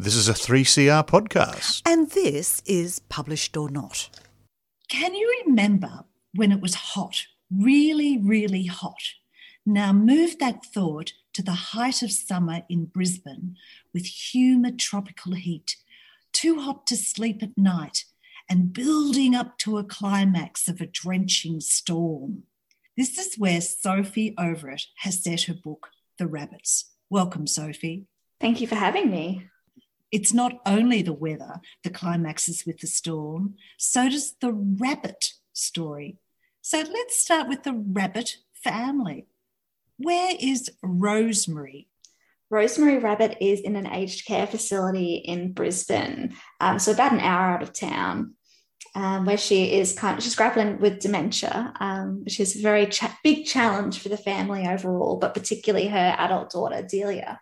This 0.00 0.14
is 0.14 0.28
a 0.28 0.32
3CR 0.32 1.04
podcast. 1.08 1.82
And 1.84 2.08
this 2.10 2.62
is 2.64 3.00
Published 3.08 3.56
or 3.56 3.68
Not. 3.68 4.08
Can 4.88 5.12
you 5.12 5.42
remember 5.44 6.04
when 6.36 6.52
it 6.52 6.60
was 6.60 6.76
hot, 6.76 7.26
really, 7.50 8.16
really 8.16 8.66
hot? 8.66 9.02
Now 9.66 9.92
move 9.92 10.38
that 10.38 10.64
thought 10.64 11.14
to 11.32 11.42
the 11.42 11.74
height 11.74 12.00
of 12.02 12.12
summer 12.12 12.62
in 12.68 12.84
Brisbane 12.84 13.56
with 13.92 14.32
humid 14.32 14.78
tropical 14.78 15.32
heat, 15.34 15.74
too 16.32 16.60
hot 16.60 16.86
to 16.86 16.96
sleep 16.96 17.42
at 17.42 17.58
night, 17.58 18.04
and 18.48 18.72
building 18.72 19.34
up 19.34 19.58
to 19.58 19.78
a 19.78 19.84
climax 19.84 20.68
of 20.68 20.80
a 20.80 20.86
drenching 20.86 21.58
storm. 21.58 22.44
This 22.96 23.18
is 23.18 23.34
where 23.36 23.60
Sophie 23.60 24.36
Overett 24.38 24.86
has 24.98 25.24
set 25.24 25.42
her 25.42 25.54
book, 25.54 25.88
The 26.20 26.28
Rabbits. 26.28 26.92
Welcome, 27.10 27.48
Sophie. 27.48 28.06
Thank 28.40 28.60
you 28.60 28.68
for 28.68 28.76
having 28.76 29.10
me. 29.10 29.48
It's 30.10 30.32
not 30.32 30.60
only 30.64 31.02
the 31.02 31.12
weather 31.12 31.60
that 31.84 31.94
climaxes 31.94 32.64
with 32.64 32.78
the 32.78 32.86
storm, 32.86 33.56
so 33.76 34.08
does 34.08 34.34
the 34.40 34.52
rabbit 34.52 35.32
story. 35.52 36.16
So 36.62 36.78
let's 36.78 37.20
start 37.20 37.48
with 37.48 37.62
the 37.62 37.74
rabbit 37.74 38.36
family. 38.52 39.26
Where 39.98 40.34
is 40.38 40.70
Rosemary? 40.82 41.88
Rosemary 42.50 42.98
Rabbit 42.98 43.36
is 43.40 43.60
in 43.60 43.76
an 43.76 43.86
aged 43.86 44.26
care 44.26 44.46
facility 44.46 45.16
in 45.16 45.52
Brisbane, 45.52 46.34
um, 46.60 46.78
so 46.78 46.92
about 46.92 47.12
an 47.12 47.20
hour 47.20 47.52
out 47.52 47.62
of 47.62 47.74
town, 47.74 48.34
um, 48.94 49.26
where 49.26 49.36
she 49.36 49.74
is 49.74 49.92
kind 49.92 50.16
of 50.16 50.24
she's 50.24 50.34
grappling 50.34 50.78
with 50.78 51.00
dementia, 51.00 51.74
um, 51.78 52.24
which 52.24 52.40
is 52.40 52.56
a 52.56 52.62
very 52.62 52.86
cha- 52.86 53.18
big 53.22 53.44
challenge 53.44 53.98
for 53.98 54.08
the 54.08 54.16
family 54.16 54.66
overall, 54.66 55.16
but 55.16 55.34
particularly 55.34 55.88
her 55.88 56.14
adult 56.18 56.50
daughter 56.50 56.82
Delia. 56.82 57.38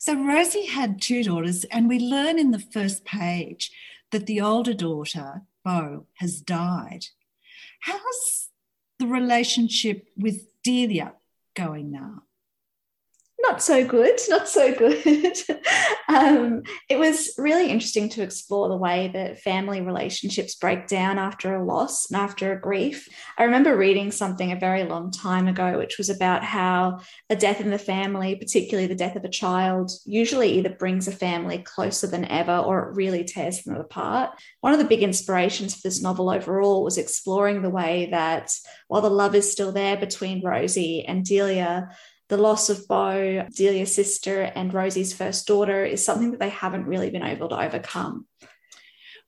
So 0.00 0.14
Rosie 0.14 0.66
had 0.66 1.00
two 1.00 1.24
daughters, 1.24 1.64
and 1.64 1.88
we 1.88 1.98
learn 1.98 2.38
in 2.38 2.52
the 2.52 2.58
first 2.58 3.04
page 3.04 3.72
that 4.12 4.26
the 4.26 4.40
older 4.40 4.74
daughter, 4.74 5.42
Bo, 5.64 6.06
has 6.14 6.40
died. 6.40 7.06
How's 7.80 8.48
the 8.98 9.06
relationship 9.06 10.08
with 10.16 10.46
Delia 10.62 11.14
going 11.54 11.90
now? 11.90 12.22
Not 13.48 13.62
so 13.62 13.84
good, 13.84 14.20
not 14.28 14.46
so 14.46 14.74
good. 14.74 15.36
um, 16.08 16.62
it 16.90 16.98
was 16.98 17.32
really 17.38 17.70
interesting 17.70 18.10
to 18.10 18.22
explore 18.22 18.68
the 18.68 18.76
way 18.76 19.10
that 19.14 19.40
family 19.40 19.80
relationships 19.80 20.54
break 20.54 20.86
down 20.86 21.18
after 21.18 21.54
a 21.54 21.64
loss 21.64 22.10
and 22.10 22.20
after 22.20 22.52
a 22.52 22.60
grief. 22.60 23.08
I 23.38 23.44
remember 23.44 23.74
reading 23.74 24.10
something 24.10 24.52
a 24.52 24.58
very 24.58 24.84
long 24.84 25.10
time 25.10 25.48
ago, 25.48 25.78
which 25.78 25.96
was 25.96 26.10
about 26.10 26.44
how 26.44 27.00
a 27.30 27.36
death 27.36 27.62
in 27.62 27.70
the 27.70 27.78
family, 27.78 28.36
particularly 28.36 28.86
the 28.86 28.94
death 28.94 29.16
of 29.16 29.24
a 29.24 29.30
child, 29.30 29.92
usually 30.04 30.58
either 30.58 30.70
brings 30.70 31.08
a 31.08 31.12
family 31.12 31.58
closer 31.58 32.06
than 32.06 32.26
ever 32.26 32.58
or 32.58 32.90
it 32.90 32.96
really 32.96 33.24
tears 33.24 33.62
them 33.62 33.76
apart. 33.76 34.30
One 34.60 34.74
of 34.74 34.78
the 34.78 34.84
big 34.84 35.02
inspirations 35.02 35.74
for 35.74 35.80
this 35.88 36.02
novel 36.02 36.28
overall 36.28 36.84
was 36.84 36.98
exploring 36.98 37.62
the 37.62 37.70
way 37.70 38.08
that 38.10 38.52
while 38.88 39.00
the 39.00 39.08
love 39.08 39.34
is 39.34 39.50
still 39.50 39.72
there 39.72 39.96
between 39.96 40.44
Rosie 40.44 41.06
and 41.06 41.24
Delia, 41.24 41.88
the 42.28 42.36
loss 42.36 42.68
of 42.68 42.86
Bo, 42.86 43.46
Delia's 43.54 43.94
sister, 43.94 44.42
and 44.42 44.72
Rosie's 44.72 45.14
first 45.14 45.46
daughter 45.46 45.84
is 45.84 46.04
something 46.04 46.30
that 46.30 46.40
they 46.40 46.50
haven't 46.50 46.86
really 46.86 47.10
been 47.10 47.22
able 47.22 47.48
to 47.48 47.60
overcome. 47.60 48.26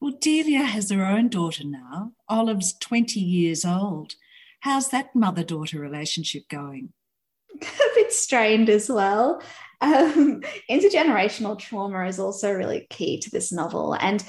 Well, 0.00 0.16
Delia 0.20 0.62
has 0.62 0.90
her 0.90 1.04
own 1.04 1.28
daughter 1.28 1.64
now. 1.64 2.12
Olive's 2.28 2.72
20 2.78 3.20
years 3.20 3.64
old. 3.64 4.14
How's 4.60 4.88
that 4.90 5.14
mother 5.14 5.44
daughter 5.44 5.78
relationship 5.78 6.48
going? 6.48 6.92
a 7.62 7.94
bit 7.94 8.12
strained 8.12 8.68
as 8.68 8.88
well. 8.88 9.42
Um, 9.80 10.42
intergenerational 10.70 11.58
trauma 11.58 12.06
is 12.06 12.18
also 12.18 12.52
really 12.52 12.86
key 12.90 13.18
to 13.20 13.30
this 13.30 13.52
novel. 13.52 13.94
And 13.94 14.24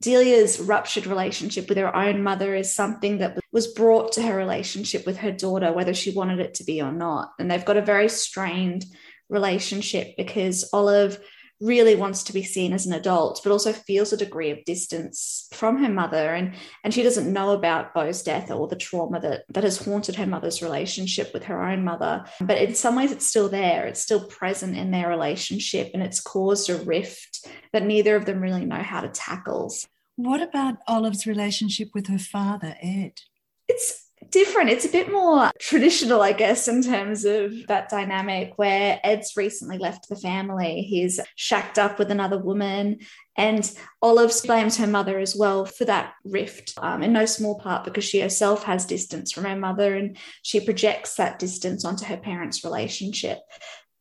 Delia's 0.00 0.60
ruptured 0.60 1.06
relationship 1.06 1.68
with 1.68 1.78
her 1.78 1.94
own 1.94 2.22
mother 2.22 2.54
is 2.54 2.74
something 2.74 3.18
that 3.18 3.38
was 3.50 3.66
brought 3.66 4.12
to 4.12 4.22
her 4.22 4.36
relationship 4.36 5.04
with 5.04 5.18
her 5.18 5.32
daughter, 5.32 5.72
whether 5.72 5.94
she 5.94 6.12
wanted 6.12 6.38
it 6.38 6.54
to 6.54 6.64
be 6.64 6.80
or 6.80 6.92
not. 6.92 7.32
And 7.38 7.50
they've 7.50 7.64
got 7.64 7.76
a 7.76 7.82
very 7.82 8.08
strained 8.08 8.84
relationship 9.28 10.16
because 10.16 10.70
Olive 10.72 11.18
really 11.60 11.96
wants 11.96 12.22
to 12.24 12.32
be 12.32 12.42
seen 12.42 12.72
as 12.72 12.86
an 12.86 12.92
adult, 12.92 13.40
but 13.42 13.50
also 13.50 13.72
feels 13.72 14.12
a 14.12 14.16
degree 14.16 14.50
of 14.50 14.64
distance 14.64 15.48
from 15.52 15.82
her 15.82 15.88
mother. 15.88 16.34
And, 16.34 16.54
and 16.84 16.94
she 16.94 17.02
doesn't 17.02 17.32
know 17.32 17.50
about 17.50 17.94
Bo's 17.94 18.22
death 18.22 18.50
or 18.50 18.68
the 18.68 18.76
trauma 18.76 19.20
that, 19.20 19.44
that 19.50 19.64
has 19.64 19.84
haunted 19.84 20.16
her 20.16 20.26
mother's 20.26 20.62
relationship 20.62 21.32
with 21.34 21.44
her 21.44 21.62
own 21.62 21.84
mother. 21.84 22.24
But 22.40 22.58
in 22.58 22.74
some 22.74 22.94
ways, 22.94 23.12
it's 23.12 23.26
still 23.26 23.48
there, 23.48 23.86
it's 23.86 24.00
still 24.00 24.24
present 24.26 24.76
in 24.76 24.90
their 24.90 25.08
relationship, 25.08 25.90
and 25.94 26.02
it's 26.02 26.20
caused 26.20 26.70
a 26.70 26.76
rift 26.76 27.48
that 27.72 27.84
neither 27.84 28.14
of 28.16 28.24
them 28.24 28.40
really 28.40 28.64
know 28.64 28.82
how 28.82 29.00
to 29.00 29.08
tackle. 29.08 29.72
What 30.16 30.42
about 30.42 30.78
Olive's 30.86 31.26
relationship 31.26 31.90
with 31.94 32.08
her 32.08 32.18
father, 32.18 32.76
Ed? 32.82 33.20
It's 33.68 34.07
different. 34.30 34.70
It's 34.70 34.84
a 34.84 34.90
bit 34.90 35.10
more 35.10 35.50
traditional, 35.58 36.20
I 36.20 36.32
guess, 36.32 36.68
in 36.68 36.82
terms 36.82 37.24
of 37.24 37.66
that 37.66 37.88
dynamic 37.88 38.52
where 38.56 39.00
Ed's 39.02 39.32
recently 39.36 39.78
left 39.78 40.08
the 40.08 40.16
family. 40.16 40.82
He's 40.82 41.20
shacked 41.36 41.78
up 41.78 41.98
with 41.98 42.10
another 42.10 42.38
woman, 42.38 42.98
and 43.36 43.70
Olive 44.02 44.32
blames 44.44 44.76
her 44.78 44.86
mother 44.86 45.18
as 45.18 45.36
well 45.36 45.64
for 45.64 45.84
that 45.84 46.14
rift, 46.24 46.74
um, 46.78 47.02
in 47.02 47.12
no 47.12 47.26
small 47.26 47.58
part 47.58 47.84
because 47.84 48.04
she 48.04 48.20
herself 48.20 48.64
has 48.64 48.84
distance 48.84 49.32
from 49.32 49.44
her 49.44 49.56
mother 49.56 49.94
and 49.94 50.16
she 50.42 50.60
projects 50.60 51.14
that 51.14 51.38
distance 51.38 51.84
onto 51.84 52.04
her 52.04 52.16
parents' 52.16 52.64
relationship. 52.64 53.38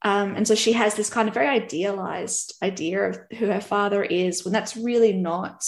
Um, 0.03 0.35
and 0.35 0.47
so 0.47 0.55
she 0.55 0.73
has 0.73 0.95
this 0.95 1.09
kind 1.09 1.27
of 1.27 1.33
very 1.33 1.47
idealized 1.47 2.55
idea 2.61 3.09
of 3.09 3.19
who 3.37 3.47
her 3.47 3.61
father 3.61 4.03
is 4.03 4.43
when 4.43 4.53
that's 4.53 4.77
really 4.77 5.13
not 5.13 5.63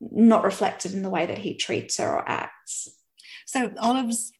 not 0.00 0.44
reflected 0.44 0.94
in 0.94 1.02
the 1.02 1.10
way 1.10 1.26
that 1.26 1.38
he 1.38 1.54
treats 1.54 1.98
her 1.98 2.08
or 2.08 2.28
acts. 2.28 2.88
So 3.48 3.72
Olive's 3.80 4.30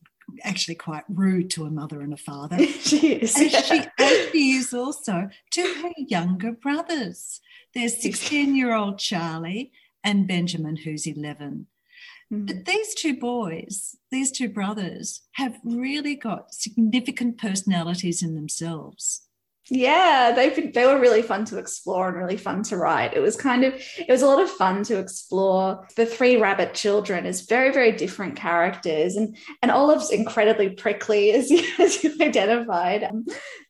actually 0.45 0.75
quite 0.75 1.05
rude 1.09 1.49
to 1.49 1.65
a 1.65 1.71
mother 1.71 2.03
and 2.03 2.13
a 2.13 2.19
father. 2.19 2.59
she 2.67 3.15
is. 3.15 3.35
As, 3.41 3.65
she, 3.67 3.81
as 3.99 4.31
she 4.31 4.51
is 4.53 4.75
also 4.75 5.31
to 5.53 5.63
her 5.83 5.93
younger 5.97 6.53
brothers. 6.53 7.41
There's 7.75 8.03
16 8.03 8.55
year 8.55 8.75
old 8.75 8.99
Charlie 8.99 9.73
and 10.05 10.29
Benjamin, 10.29 10.77
who's 10.77 11.07
11. 11.07 11.69
Mm-hmm. 12.31 12.45
But 12.45 12.67
these 12.67 12.95
two 12.95 13.17
boys, 13.17 13.97
these 14.11 14.31
two 14.31 14.51
brothers, 14.51 15.23
have 15.33 15.57
really 15.65 16.15
got 16.15 16.53
significant 16.53 17.39
personalities 17.39 18.23
in 18.23 18.35
themselves. 18.35 19.23
Yeah, 19.71 20.33
they 20.35 20.49
they 20.71 20.87
were 20.87 20.99
really 20.99 21.21
fun 21.21 21.45
to 21.47 21.59
explore 21.59 22.09
and 22.09 22.17
really 22.17 22.39
fun 22.39 22.63
to 22.65 22.77
write. 22.79 23.15
It 23.15 23.21
was 23.21 23.37
kind 23.37 23.65
of 23.65 23.75
it 23.75 24.09
was 24.09 24.23
a 24.23 24.27
lot 24.27 24.43
of 24.43 24.49
fun 24.51 24.83
to 24.85 24.99
explore 24.99 25.87
the 25.95 26.07
three 26.07 26.37
rabbit 26.37 26.73
children 26.73 27.27
as 27.27 27.43
very 27.43 27.71
very 27.71 27.93
different 27.93 28.37
characters, 28.37 29.17
and 29.17 29.37
and 29.61 29.71
Olive's 29.71 30.11
incredibly 30.11 30.71
prickly 30.71 31.33
as 31.33 31.51
you, 31.51 31.63
as 31.79 32.03
you 32.03 32.15
identified. 32.21 33.05
Um, 33.05 33.27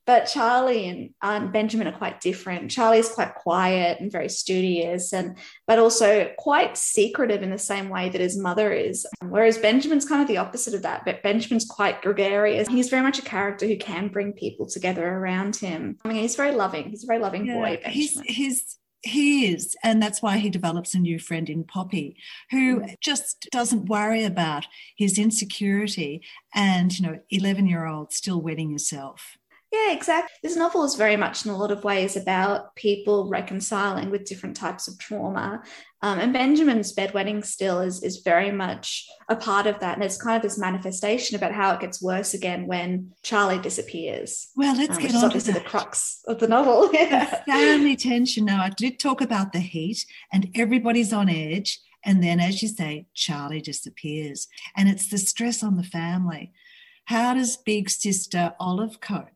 but 0.09 0.25
Charlie 0.25 0.89
and 0.89 1.11
Aunt 1.21 1.53
Benjamin 1.53 1.87
are 1.87 1.93
quite 1.93 2.23
different. 2.23 2.71
Charlie's 2.71 3.11
quite 3.11 3.35
quiet 3.35 4.01
and 4.01 4.11
very 4.11 4.31
studious, 4.31 5.13
and 5.13 5.37
but 5.67 5.79
also 5.79 6.33
quite 6.39 6.79
secretive 6.79 7.43
in 7.43 7.51
the 7.51 7.59
same 7.59 7.91
way 7.91 8.09
that 8.09 8.19
his 8.19 8.39
mother 8.39 8.73
is. 8.73 9.07
Whereas 9.21 9.59
Benjamin's 9.59 10.07
kind 10.07 10.23
of 10.23 10.27
the 10.27 10.39
opposite 10.39 10.73
of 10.73 10.81
that. 10.81 11.05
But 11.05 11.23
Benjamin's 11.23 11.67
quite 11.67 12.01
gregarious. 12.01 12.69
He's 12.69 12.89
very 12.89 13.03
much 13.03 13.19
a 13.19 13.23
character 13.23 13.67
who 13.67 13.77
can 13.77 14.09
bring 14.09 14.33
people 14.33 14.65
together 14.65 15.07
around 15.07 15.57
him. 15.57 15.99
I 16.03 16.09
mean, 16.09 16.23
he's 16.23 16.37
very 16.37 16.53
loving. 16.53 16.89
He's 16.89 17.05
a 17.05 17.07
very 17.07 17.19
loving 17.19 17.45
yeah, 17.45 17.57
boy. 17.57 17.81
Benjamin. 17.83 17.93
He's 17.93 18.21
he's 18.23 18.79
he 19.03 19.53
is 19.53 19.77
and 19.85 20.03
that's 20.03 20.23
why 20.23 20.39
he 20.39 20.49
develops 20.49 20.95
a 20.95 20.99
new 20.99 21.19
friend 21.19 21.51
in 21.51 21.65
poppy 21.65 22.17
who 22.51 22.81
mm. 22.81 22.95
just 23.01 23.47
doesn't 23.53 23.89
worry 23.89 24.25
about 24.25 24.67
his 24.97 25.19
insecurity 25.19 26.21
and 26.53 26.99
you 26.99 27.07
know 27.07 27.19
11 27.31 27.69
year 27.69 27.87
old 27.87 28.13
still 28.13 28.41
wedding 28.41 28.73
yourself 28.73 29.37
yeah, 29.71 29.93
exactly. 29.93 30.35
This 30.43 30.57
novel 30.57 30.85
is 30.85 30.95
very 30.95 31.17
much 31.17 31.45
in 31.45 31.51
a 31.51 31.57
lot 31.57 31.71
of 31.71 31.85
ways 31.85 32.17
about 32.17 32.75
people 32.75 33.29
reconciling 33.29 34.09
with 34.11 34.25
different 34.25 34.57
types 34.57 34.89
of 34.89 34.99
trauma. 34.99 35.63
Um, 36.01 36.19
and 36.19 36.33
Benjamin's 36.33 36.95
bedwetting 36.95 37.45
still 37.45 37.81
is, 37.81 38.03
is 38.03 38.19
very 38.19 38.51
much 38.51 39.07
a 39.29 39.37
part 39.37 39.67
of 39.67 39.79
that. 39.81 39.95
And 39.95 40.03
it's 40.03 40.21
kind 40.21 40.37
of 40.37 40.43
this 40.43 40.59
manifestation 40.59 41.37
about 41.37 41.53
how 41.53 41.75
it 41.75 41.81
gets 41.81 42.01
worse 42.01 42.33
again 42.33 42.67
when 42.67 43.11
Charlie 43.23 43.59
disappears. 43.59 44.49
Well, 44.57 44.75
let's 44.75 44.97
um, 44.97 45.03
get 45.03 45.15
on 45.15 45.31
to 45.31 45.53
the 45.53 45.61
crux 45.61 46.23
of 46.27 46.39
the 46.39 46.49
novel. 46.49 46.91
yeah. 46.95 47.43
Family 47.45 47.97
tension. 47.97 48.47
Now, 48.47 48.63
I 48.63 48.71
did 48.71 48.99
talk 48.99 49.21
about 49.21 49.53
the 49.53 49.61
heat 49.61 50.07
and 50.33 50.49
everybody's 50.55 51.13
on 51.13 51.29
edge. 51.29 51.79
And 52.05 52.23
then, 52.23 52.41
as 52.41 52.63
you 52.63 52.69
say, 52.69 53.07
Charlie 53.13 53.61
disappears. 53.61 54.49
And 54.77 54.89
it's 54.89 55.11
the 55.11 55.19
stress 55.19 55.63
on 55.63 55.77
the 55.77 55.83
family. 55.83 56.53
How 57.07 57.35
does 57.35 57.57
big 57.57 57.91
sister 57.91 58.55
Olive 58.61 59.01
cope? 59.01 59.29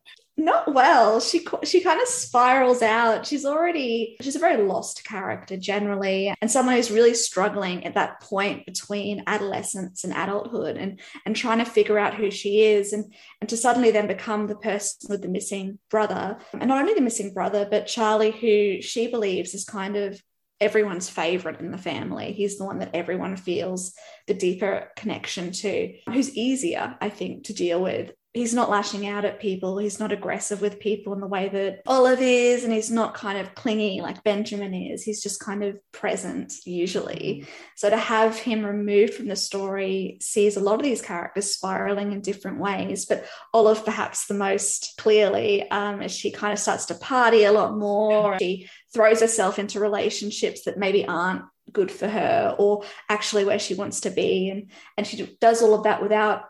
Not 0.43 0.73
well. 0.73 1.19
She 1.19 1.45
she 1.63 1.81
kind 1.81 2.01
of 2.01 2.07
spirals 2.07 2.81
out. 2.81 3.25
She's 3.25 3.45
already 3.45 4.17
she's 4.21 4.35
a 4.35 4.39
very 4.39 4.61
lost 4.61 5.03
character 5.03 5.57
generally 5.57 6.33
and 6.41 6.51
someone 6.51 6.75
who's 6.75 6.91
really 6.91 7.13
struggling 7.13 7.85
at 7.85 7.95
that 7.95 8.19
point 8.21 8.65
between 8.65 9.23
adolescence 9.25 10.03
and 10.03 10.13
adulthood 10.13 10.77
and 10.77 10.99
and 11.25 11.35
trying 11.35 11.59
to 11.59 11.65
figure 11.65 11.97
out 11.97 12.15
who 12.15 12.29
she 12.29 12.63
is 12.63 12.93
and 12.93 13.13
and 13.39 13.49
to 13.49 13.57
suddenly 13.57 13.91
then 13.91 14.07
become 14.07 14.47
the 14.47 14.55
person 14.55 15.09
with 15.09 15.21
the 15.21 15.29
missing 15.29 15.79
brother. 15.89 16.37
And 16.53 16.67
not 16.67 16.79
only 16.79 16.93
the 16.93 17.01
missing 17.01 17.33
brother 17.33 17.67
but 17.69 17.87
charlie 17.87 18.31
who 18.31 18.81
she 18.81 19.07
believes 19.07 19.53
is 19.53 19.65
kind 19.65 19.95
of 19.95 20.21
everyone's 20.59 21.09
favorite 21.09 21.59
in 21.59 21.71
the 21.71 21.77
family. 21.77 22.31
He's 22.31 22.57
the 22.57 22.65
one 22.65 22.79
that 22.79 22.95
everyone 22.95 23.35
feels 23.35 23.93
the 24.27 24.33
deeper 24.33 24.89
connection 24.95 25.51
to, 25.51 25.93
who's 26.07 26.33
easier, 26.37 26.95
I 27.01 27.09
think, 27.09 27.45
to 27.45 27.53
deal 27.53 27.81
with 27.81 28.13
he's 28.33 28.53
not 28.53 28.69
lashing 28.69 29.07
out 29.07 29.25
at 29.25 29.39
people. 29.39 29.77
He's 29.77 29.99
not 29.99 30.11
aggressive 30.11 30.59
with 30.59 30.79
people 30.79 31.13
in 31.13 31.19
the 31.19 31.27
way 31.27 31.49
that 31.49 31.81
Olive 31.85 32.21
is, 32.21 32.63
and 32.63 32.73
he's 32.73 32.89
not 32.89 33.13
kind 33.13 33.37
of 33.37 33.53
clingy 33.53 34.01
like 34.01 34.23
Benjamin 34.23 34.73
is. 34.73 35.03
He's 35.03 35.21
just 35.21 35.39
kind 35.39 35.63
of 35.63 35.77
present 35.91 36.53
usually. 36.65 37.41
Mm-hmm. 37.41 37.51
So 37.75 37.89
to 37.91 37.97
have 37.97 38.37
him 38.37 38.65
removed 38.65 39.13
from 39.13 39.27
the 39.27 39.35
story 39.35 40.17
sees 40.19 40.57
a 40.57 40.61
lot 40.61 40.75
of 40.75 40.83
these 40.83 41.01
characters 41.01 41.53
spiraling 41.53 42.11
in 42.11 42.21
different 42.21 42.59
ways, 42.59 43.05
but 43.05 43.25
Olive 43.53 43.85
perhaps 43.85 44.25
the 44.25 44.33
most 44.33 44.95
clearly 44.97 45.69
um, 45.69 46.01
as 46.01 46.11
she 46.11 46.31
kind 46.31 46.53
of 46.53 46.59
starts 46.59 46.85
to 46.87 46.95
party 46.95 47.43
a 47.43 47.51
lot 47.51 47.77
more. 47.77 48.39
She 48.39 48.67
throws 48.93 49.21
herself 49.21 49.59
into 49.59 49.79
relationships 49.79 50.63
that 50.63 50.77
maybe 50.77 51.05
aren't 51.05 51.43
good 51.71 51.91
for 51.91 52.07
her 52.07 52.55
or 52.59 52.83
actually 53.09 53.45
where 53.45 53.57
she 53.57 53.73
wants 53.73 54.01
to 54.01 54.11
be 54.11 54.49
and 54.49 54.69
and 54.97 55.07
she 55.07 55.37
does 55.39 55.61
all 55.61 55.73
of 55.73 55.83
that 55.83 56.01
without 56.01 56.43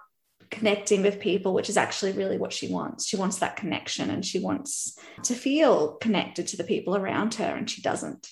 connecting 0.53 1.01
with 1.01 1.19
people, 1.19 1.53
which 1.53 1.69
is 1.69 1.77
actually 1.77 2.13
really 2.13 2.37
what 2.37 2.53
she 2.53 2.67
wants. 2.67 3.07
She 3.07 3.17
wants 3.17 3.39
that 3.39 3.55
connection 3.55 4.09
and 4.09 4.25
she 4.25 4.39
wants 4.39 4.97
to 5.23 5.33
feel 5.33 5.93
connected 5.95 6.47
to 6.47 6.57
the 6.57 6.63
people 6.63 6.95
around 6.95 7.35
her, 7.35 7.55
and 7.55 7.69
she 7.69 7.81
doesn't. 7.81 8.29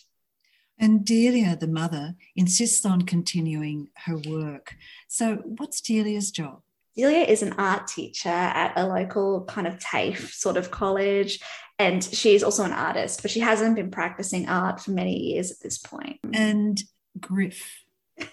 And 0.79 1.06
Delia, 1.06 1.56
the 1.56 1.68
mother, 1.68 2.15
insists 2.35 2.85
on 2.85 3.03
continuing 3.03 3.89
her 4.06 4.18
work. 4.18 4.75
So, 5.07 5.35
what's 5.57 5.81
Delia's 5.81 6.31
job? 6.31 6.62
Delia 6.95 7.23
is 7.23 7.41
an 7.41 7.53
art 7.53 7.88
teacher 7.88 8.29
at 8.29 8.74
a 8.75 8.88
local 8.88 9.45
kind 9.45 9.67
of 9.67 9.79
TAFE 9.79 10.33
sort 10.33 10.57
of 10.57 10.71
college. 10.71 11.39
And 11.79 12.03
she's 12.03 12.44
also 12.44 12.63
an 12.63 12.74
artist, 12.74 13.21
but 13.21 13.31
she 13.31 13.39
hasn't 13.39 13.75
been 13.75 13.89
practicing 13.89 14.47
art 14.47 14.79
for 14.81 14.91
many 14.91 15.17
years 15.17 15.51
at 15.51 15.62
this 15.62 15.79
point. 15.79 16.19
And 16.33 16.81
Griff, 17.19 17.83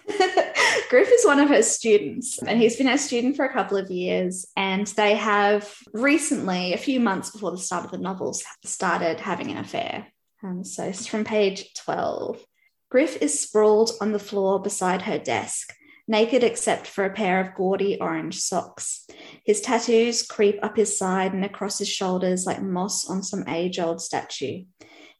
Griff 0.89 1.09
is 1.11 1.25
one 1.25 1.39
of 1.39 1.49
her 1.49 1.61
students, 1.61 2.41
and 2.41 2.59
he's 2.59 2.77
been 2.77 2.87
a 2.87 2.97
student 2.97 3.35
for 3.35 3.45
a 3.45 3.53
couple 3.53 3.77
of 3.77 3.91
years. 3.91 4.47
And 4.57 4.87
they 4.87 5.15
have 5.15 5.71
recently, 5.93 6.73
a 6.73 6.77
few 6.77 6.99
months 6.99 7.29
before 7.29 7.51
the 7.51 7.57
start 7.57 7.85
of 7.85 7.91
the 7.91 7.97
novels, 7.99 8.43
started 8.65 9.19
having 9.19 9.51
an 9.51 9.57
affair. 9.57 10.07
Um, 10.43 10.63
so 10.63 10.91
from 10.91 11.25
page 11.25 11.73
12. 11.75 12.43
Griff 12.89 13.21
is 13.21 13.39
sprawled 13.39 13.91
on 14.01 14.13
the 14.13 14.19
floor 14.19 14.59
beside 14.59 15.03
her 15.03 15.19
desk, 15.19 15.75
naked 16.07 16.43
except 16.43 16.87
for 16.87 17.05
a 17.05 17.13
pair 17.13 17.39
of 17.39 17.53
gaudy 17.53 17.99
orange 18.01 18.39
socks. 18.39 19.05
His 19.45 19.61
tattoos 19.61 20.23
creep 20.23 20.57
up 20.63 20.75
his 20.75 20.97
side 20.97 21.33
and 21.33 21.45
across 21.45 21.77
his 21.77 21.89
shoulders 21.89 22.47
like 22.47 22.63
moss 22.63 23.07
on 23.07 23.21
some 23.21 23.47
age 23.47 23.79
old 23.79 24.01
statue. 24.01 24.63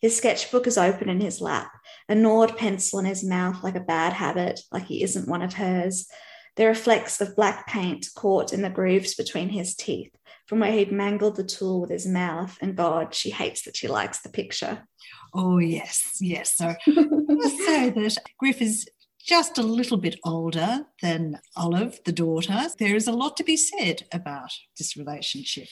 His 0.01 0.17
sketchbook 0.17 0.65
is 0.65 0.77
open 0.77 1.09
in 1.09 1.19
his 1.19 1.41
lap, 1.41 1.71
a 2.09 2.15
gnawed 2.15 2.57
pencil 2.57 2.99
in 2.99 3.05
his 3.05 3.23
mouth 3.23 3.63
like 3.63 3.75
a 3.75 3.81
bad 3.81 4.13
habit, 4.13 4.59
like 4.71 4.85
he 4.85 5.03
isn't 5.03 5.29
one 5.29 5.43
of 5.43 5.53
hers. 5.53 6.07
There 6.55 6.69
are 6.69 6.75
flecks 6.75 7.21
of 7.21 7.35
black 7.35 7.67
paint 7.67 8.07
caught 8.15 8.51
in 8.51 8.63
the 8.63 8.69
grooves 8.69 9.15
between 9.15 9.49
his 9.49 9.75
teeth 9.75 10.11
from 10.47 10.59
where 10.59 10.71
he'd 10.71 10.91
mangled 10.91 11.35
the 11.35 11.43
tool 11.43 11.81
with 11.81 11.91
his 11.91 12.07
mouth. 12.07 12.57
And 12.59 12.75
God, 12.75 13.13
she 13.13 13.29
hates 13.29 13.61
that 13.61 13.77
she 13.77 13.87
likes 13.87 14.21
the 14.21 14.29
picture. 14.29 14.87
Oh, 15.33 15.59
yes, 15.59 16.17
yes. 16.19 16.57
So 16.57 16.73
I 16.87 17.05
must 17.29 17.57
say 17.65 17.91
that 17.91 18.17
Griff 18.39 18.59
is 18.61 18.89
just 19.23 19.59
a 19.59 19.63
little 19.63 19.97
bit 19.97 20.19
older 20.25 20.87
than 21.03 21.39
Olive, 21.55 21.99
the 22.03 22.11
daughter. 22.11 22.65
There 22.79 22.95
is 22.95 23.07
a 23.07 23.11
lot 23.11 23.37
to 23.37 23.43
be 23.43 23.55
said 23.55 24.07
about 24.11 24.51
this 24.77 24.97
relationship. 24.97 25.67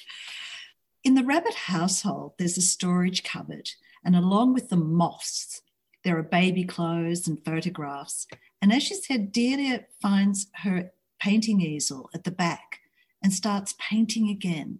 In 1.03 1.15
the 1.15 1.23
rabbit 1.23 1.55
household, 1.55 2.33
there's 2.37 2.57
a 2.57 2.61
storage 2.61 3.23
cupboard 3.23 3.69
and 4.05 4.15
along 4.15 4.53
with 4.53 4.69
the 4.69 4.77
moths, 4.77 5.61
there 6.03 6.17
are 6.17 6.23
baby 6.23 6.63
clothes 6.63 7.27
and 7.27 7.43
photographs. 7.43 8.27
And 8.61 8.71
as 8.71 8.83
she 8.83 8.95
said, 8.95 9.31
Delia 9.31 9.85
finds 10.01 10.47
her 10.55 10.91
painting 11.19 11.61
easel 11.61 12.09
at 12.13 12.23
the 12.23 12.31
back 12.31 12.79
and 13.23 13.33
starts 13.33 13.75
painting 13.79 14.29
again. 14.29 14.79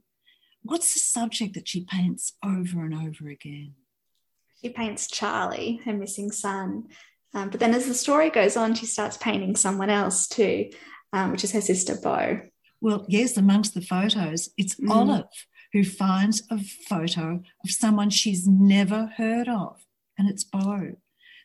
What's 0.64 0.94
the 0.94 1.00
subject 1.00 1.54
that 1.56 1.68
she 1.68 1.86
paints 1.86 2.34
over 2.44 2.84
and 2.84 2.94
over 2.94 3.30
again? 3.30 3.74
She 4.62 4.70
paints 4.70 5.08
Charlie, 5.08 5.82
her 5.86 5.94
missing 5.94 6.32
son. 6.32 6.88
Um, 7.34 7.50
but 7.50 7.60
then 7.60 7.74
as 7.74 7.88
the 7.88 7.94
story 7.94 8.30
goes 8.30 8.58
on, 8.58 8.74
she 8.74 8.86
starts 8.86 9.18
painting 9.18 9.56
someone 9.56 9.90
else 9.90 10.28
too, 10.28 10.72
um, 11.14 11.32
which 11.32 11.44
is 11.44 11.52
her 11.52 11.62
sister 11.62 11.96
Bo. 12.02 12.42
Well, 12.82 13.06
yes, 13.08 13.38
amongst 13.38 13.74
the 13.74 13.82
photos, 13.82 14.50
it's 14.58 14.76
mm. 14.76 14.90
Olive 14.90 15.26
who 15.74 15.84
finds 15.84 16.44
a 16.50 16.60
photo 16.60 17.44
of 17.64 17.70
someone 17.70 18.10
she's 18.10 18.48
never 18.48 19.12
heard 19.18 19.48
of, 19.48 19.86
and 20.18 20.30
it's 20.30 20.44
Bo. 20.44 20.96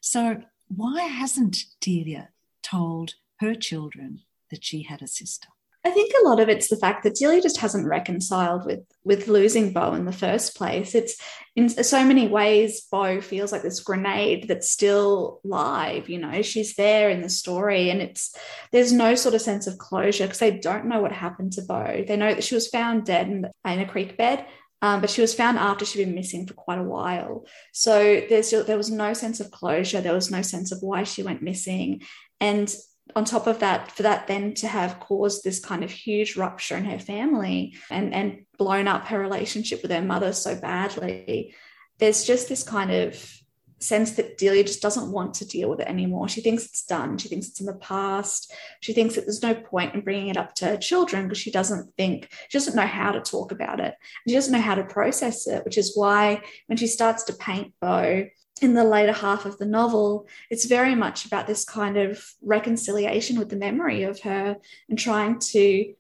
So, 0.02 0.42
why 0.66 1.02
hasn't 1.02 1.58
Delia 1.80 2.30
told 2.60 3.14
her 3.38 3.54
children 3.54 4.22
that 4.50 4.64
she 4.64 4.82
had 4.82 5.00
a 5.00 5.06
sister? 5.06 5.48
I 5.84 5.90
think 5.90 6.12
a 6.12 6.28
lot 6.28 6.40
of 6.40 6.48
it's 6.48 6.68
the 6.68 6.76
fact 6.76 7.04
that 7.04 7.14
Delia 7.14 7.40
just 7.40 7.58
hasn't 7.58 7.86
reconciled 7.86 8.66
with 8.66 8.80
with 9.04 9.28
losing 9.28 9.72
Bo 9.72 9.94
in 9.94 10.04
the 10.04 10.12
first 10.12 10.56
place. 10.56 10.96
It's 10.96 11.20
in 11.54 11.68
so 11.68 12.04
many 12.04 12.26
ways, 12.26 12.82
Bo 12.90 13.20
feels 13.20 13.52
like 13.52 13.62
this 13.62 13.80
grenade 13.80 14.48
that's 14.48 14.70
still 14.70 15.40
live. 15.44 16.08
You 16.08 16.18
know, 16.18 16.42
she's 16.42 16.74
there 16.74 17.08
in 17.08 17.22
the 17.22 17.28
story, 17.28 17.90
and 17.90 18.02
it's 18.02 18.34
there's 18.72 18.92
no 18.92 19.14
sort 19.14 19.36
of 19.36 19.40
sense 19.40 19.68
of 19.68 19.78
closure 19.78 20.24
because 20.24 20.40
they 20.40 20.58
don't 20.58 20.86
know 20.86 21.00
what 21.00 21.12
happened 21.12 21.52
to 21.54 21.62
Bo. 21.62 22.04
They 22.06 22.16
know 22.16 22.34
that 22.34 22.44
she 22.44 22.56
was 22.56 22.68
found 22.68 23.06
dead 23.06 23.28
in, 23.28 23.46
in 23.64 23.80
a 23.80 23.88
creek 23.88 24.16
bed. 24.16 24.46
Um, 24.82 25.00
but 25.00 25.10
she 25.10 25.20
was 25.20 25.32
found 25.32 25.58
after 25.58 25.84
she'd 25.84 26.04
been 26.04 26.14
missing 26.14 26.46
for 26.46 26.54
quite 26.54 26.78
a 26.78 26.84
while. 26.84 27.46
So 27.72 28.22
there's 28.28 28.50
there 28.50 28.76
was 28.76 28.90
no 28.90 29.14
sense 29.14 29.40
of 29.40 29.50
closure. 29.50 30.00
There 30.00 30.12
was 30.12 30.30
no 30.30 30.42
sense 30.42 30.72
of 30.72 30.82
why 30.82 31.04
she 31.04 31.22
went 31.22 31.40
missing, 31.40 32.02
and 32.40 32.74
on 33.14 33.24
top 33.24 33.46
of 33.46 33.58
that, 33.60 33.92
for 33.92 34.04
that 34.04 34.26
then 34.26 34.54
to 34.54 34.68
have 34.68 35.00
caused 35.00 35.44
this 35.44 35.60
kind 35.60 35.84
of 35.84 35.90
huge 35.90 36.36
rupture 36.36 36.76
in 36.76 36.84
her 36.84 36.98
family 36.98 37.74
and, 37.90 38.14
and 38.14 38.44
blown 38.58 38.88
up 38.88 39.06
her 39.08 39.18
relationship 39.18 39.82
with 39.82 39.90
her 39.90 40.02
mother 40.02 40.32
so 40.32 40.54
badly, 40.54 41.54
there's 41.98 42.24
just 42.24 42.48
this 42.48 42.62
kind 42.62 42.90
of 42.90 43.41
sense 43.82 44.12
that 44.12 44.38
Delia 44.38 44.64
just 44.64 44.82
doesn't 44.82 45.10
want 45.10 45.34
to 45.34 45.46
deal 45.46 45.68
with 45.68 45.80
it 45.80 45.88
anymore. 45.88 46.28
She 46.28 46.40
thinks 46.40 46.64
it's 46.64 46.84
done. 46.84 47.18
She 47.18 47.28
thinks 47.28 47.48
it's 47.48 47.60
in 47.60 47.66
the 47.66 47.74
past. 47.74 48.52
She 48.80 48.92
thinks 48.92 49.14
that 49.14 49.22
there's 49.22 49.42
no 49.42 49.54
point 49.54 49.94
in 49.94 50.00
bringing 50.00 50.28
it 50.28 50.36
up 50.36 50.54
to 50.56 50.66
her 50.66 50.76
children 50.76 51.24
because 51.24 51.38
she 51.38 51.50
doesn't 51.50 51.94
think, 51.96 52.28
she 52.48 52.58
doesn't 52.58 52.76
know 52.76 52.86
how 52.86 53.12
to 53.12 53.20
talk 53.20 53.52
about 53.52 53.80
it. 53.80 53.94
She 54.26 54.34
doesn't 54.34 54.52
know 54.52 54.60
how 54.60 54.74
to 54.74 54.84
process 54.84 55.46
it, 55.46 55.64
which 55.64 55.78
is 55.78 55.96
why 55.96 56.42
when 56.66 56.78
she 56.78 56.86
starts 56.86 57.24
to 57.24 57.32
paint 57.32 57.74
Bo, 57.80 58.28
in 58.60 58.74
the 58.74 58.84
later 58.84 59.12
half 59.12 59.44
of 59.44 59.58
the 59.58 59.66
novel, 59.66 60.28
it's 60.48 60.66
very 60.66 60.94
much 60.94 61.26
about 61.26 61.48
this 61.48 61.64
kind 61.64 61.96
of 61.96 62.24
reconciliation 62.42 63.38
with 63.38 63.48
the 63.48 63.56
memory 63.56 64.04
of 64.04 64.20
her 64.20 64.56
and 64.88 64.98
trying 64.98 65.40
to 65.40 65.94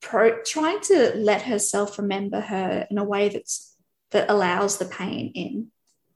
pro- 0.00 0.42
trying 0.42 0.80
to 0.80 1.12
let 1.14 1.42
herself 1.42 1.98
remember 1.98 2.40
her 2.40 2.86
in 2.90 2.98
a 2.98 3.04
way 3.04 3.28
that's 3.28 3.76
that 4.10 4.30
allows 4.30 4.78
the 4.78 4.84
pain 4.84 5.32
in. 5.34 5.68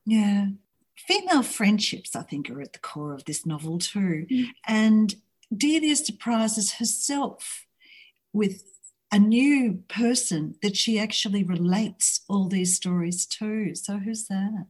Yeah. 0.05 0.47
Female 1.07 1.43
friendships, 1.43 2.15
I 2.15 2.23
think, 2.23 2.51
are 2.51 2.61
at 2.61 2.73
the 2.73 2.79
core 2.79 3.15
of 3.15 3.25
this 3.25 3.47
novel 3.47 3.79
too. 3.79 4.27
Mm. 4.31 4.47
And 4.67 5.15
Delia 5.57 5.97
surprises 5.97 6.75
herself 6.75 7.67
with 8.33 8.65
a 9.11 9.19
new 9.19 9.83
person 9.89 10.57
that 10.63 10.77
she 10.77 10.99
actually 10.99 11.43
relates 11.43 12.21
all 12.29 12.49
these 12.49 12.77
stories 12.77 13.27
to. 13.27 13.75
So 13.75 13.97
who's 13.99 14.27
that? 14.27 14.67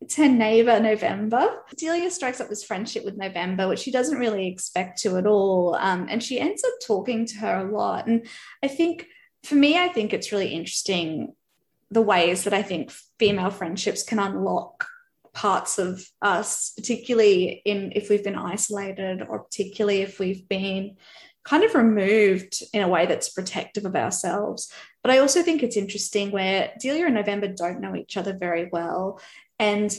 it's 0.00 0.16
her 0.16 0.28
neighbor 0.28 0.78
November. 0.78 1.62
Delia 1.76 2.10
strikes 2.10 2.40
up 2.40 2.48
this 2.48 2.62
friendship 2.62 3.04
with 3.04 3.16
November, 3.16 3.66
which 3.66 3.80
she 3.80 3.90
doesn't 3.90 4.18
really 4.18 4.46
expect 4.46 5.00
to 5.00 5.16
at 5.16 5.26
all. 5.26 5.74
Um, 5.74 6.06
and 6.08 6.22
she 6.22 6.38
ends 6.38 6.62
up 6.64 6.74
talking 6.86 7.26
to 7.26 7.38
her 7.38 7.66
a 7.66 7.72
lot. 7.72 8.06
And 8.06 8.26
I 8.62 8.68
think 8.68 9.06
for 9.42 9.54
me, 9.54 9.78
I 9.78 9.88
think 9.88 10.12
it's 10.12 10.32
really 10.32 10.48
interesting 10.48 11.34
the 11.90 12.02
ways 12.02 12.44
that 12.44 12.52
I 12.52 12.62
think 12.62 12.92
female 13.18 13.50
friendships 13.50 14.02
can 14.02 14.18
unlock 14.18 14.86
parts 15.36 15.78
of 15.78 16.02
us, 16.22 16.72
particularly 16.76 17.60
in 17.66 17.92
if 17.94 18.08
we've 18.08 18.24
been 18.24 18.34
isolated 18.34 19.22
or 19.28 19.40
particularly 19.40 20.00
if 20.00 20.18
we've 20.18 20.48
been 20.48 20.96
kind 21.44 21.62
of 21.62 21.74
removed 21.74 22.64
in 22.72 22.82
a 22.82 22.88
way 22.88 23.04
that's 23.04 23.28
protective 23.28 23.84
of 23.84 23.94
ourselves. 23.94 24.72
But 25.02 25.12
I 25.12 25.18
also 25.18 25.42
think 25.42 25.62
it's 25.62 25.76
interesting 25.76 26.30
where 26.30 26.72
Delia 26.80 27.04
and 27.04 27.14
November 27.14 27.48
don't 27.48 27.82
know 27.82 27.94
each 27.94 28.16
other 28.16 28.34
very 28.36 28.70
well. 28.72 29.20
And 29.58 29.94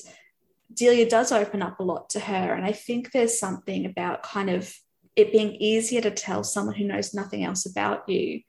Delia 0.73 1.07
does 1.07 1.31
open 1.31 1.61
up 1.61 1.79
a 1.79 1.83
lot 1.83 2.09
to 2.09 2.19
her. 2.19 2.53
And 2.53 2.65
I 2.65 2.71
think 2.71 3.11
there's 3.11 3.39
something 3.39 3.85
about 3.85 4.23
kind 4.23 4.49
of 4.49 4.73
it 5.15 5.31
being 5.31 5.53
easier 5.55 6.01
to 6.01 6.11
tell 6.11 6.43
someone 6.43 6.75
who 6.75 6.83
knows 6.83 7.13
nothing 7.13 7.43
else 7.43 7.65
about 7.65 8.09
you 8.09 8.41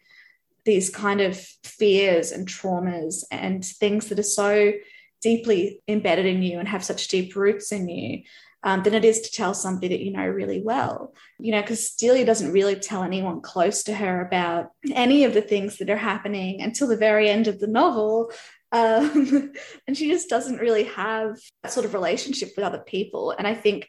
these 0.64 0.90
kind 0.90 1.23
of 1.23 1.38
fears 1.64 2.30
and 2.30 2.47
traumas 2.47 3.25
and 3.30 3.64
things 3.64 4.09
that 4.09 4.18
are 4.18 4.23
so 4.23 4.73
deeply 5.20 5.82
embedded 5.88 6.26
in 6.26 6.42
you 6.42 6.58
and 6.58 6.68
have 6.68 6.84
such 6.84 7.08
deep 7.08 7.34
roots 7.37 7.72
in 7.72 7.88
you 7.88 8.22
um, 8.62 8.82
than 8.82 8.94
it 8.94 9.04
is 9.04 9.20
to 9.20 9.30
tell 9.30 9.54
somebody 9.54 9.88
that 9.88 10.00
you 10.00 10.12
know 10.12 10.26
really 10.26 10.60
well. 10.60 11.14
You 11.38 11.52
know, 11.52 11.60
because 11.60 11.92
Delia 11.92 12.25
doesn't 12.25 12.52
really 12.52 12.76
tell 12.76 13.02
anyone 13.02 13.40
close 13.40 13.84
to 13.84 13.94
her 13.94 14.20
about 14.20 14.70
any 14.92 15.25
of 15.25 15.34
the 15.34 15.42
things 15.42 15.78
that 15.78 15.90
are 15.90 15.96
happening 15.96 16.60
until 16.60 16.88
the 16.88 16.96
very 16.96 17.28
end 17.28 17.46
of 17.46 17.60
the 17.60 17.68
novel. 17.68 18.32
Um, 18.72 19.52
and 19.87 19.96
she 19.96 20.10
just 20.10 20.28
doesn't 20.28 20.58
really 20.58 20.84
have 20.84 21.38
that 21.62 21.72
sort 21.72 21.87
of 21.87 21.94
relationship 21.94 22.50
with 22.56 22.64
other 22.64 22.80
people. 22.80 23.30
And 23.30 23.46
I 23.46 23.54
think 23.54 23.88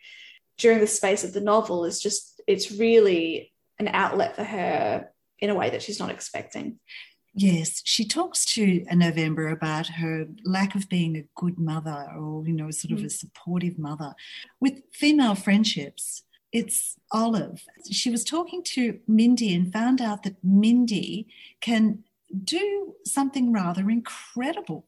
during 0.58 0.80
the 0.80 0.88
space 0.88 1.24
of 1.24 1.34
the 1.34 1.42
novel 1.42 1.86
is 1.86 2.00
just, 2.00 2.42
it's 2.48 2.72
really 2.72 3.54
an 3.80 3.88
outlet 3.88 4.36
for 4.36 4.44
her 4.44 5.10
in 5.40 5.50
a 5.50 5.56
way 5.56 5.70
that 5.72 5.82
she's 5.82 6.00
not 6.00 6.12
expecting. 6.12 6.80
Yes, 7.34 7.82
she 7.86 8.06
talks 8.06 8.44
to 8.56 8.84
a 8.90 8.96
November 8.96 9.50
about 9.50 9.88
her 9.88 10.28
lack 10.44 10.76
of 10.76 10.90
being 10.90 11.16
a 11.16 11.26
good 11.36 11.60
mother 11.60 12.08
or, 12.18 12.46
you 12.46 12.54
know, 12.54 12.72
sort 12.72 12.92
of 12.92 13.00
mm. 13.00 13.06
a 13.06 13.10
supportive 13.10 13.78
mother. 13.78 14.16
With 14.60 14.82
female 14.92 15.36
friendships, 15.36 16.24
it's 16.52 16.98
Olive. 17.12 17.64
She 17.92 18.10
was 18.10 18.24
talking 18.24 18.64
to 18.64 19.00
Mindy 19.08 19.54
and 19.54 19.72
found 19.72 20.02
out 20.02 20.24
that 20.24 20.44
Mindy 20.44 21.28
can 21.62 22.04
do 22.44 22.96
something 23.06 23.52
rather 23.52 23.90
incredible. 23.90 24.86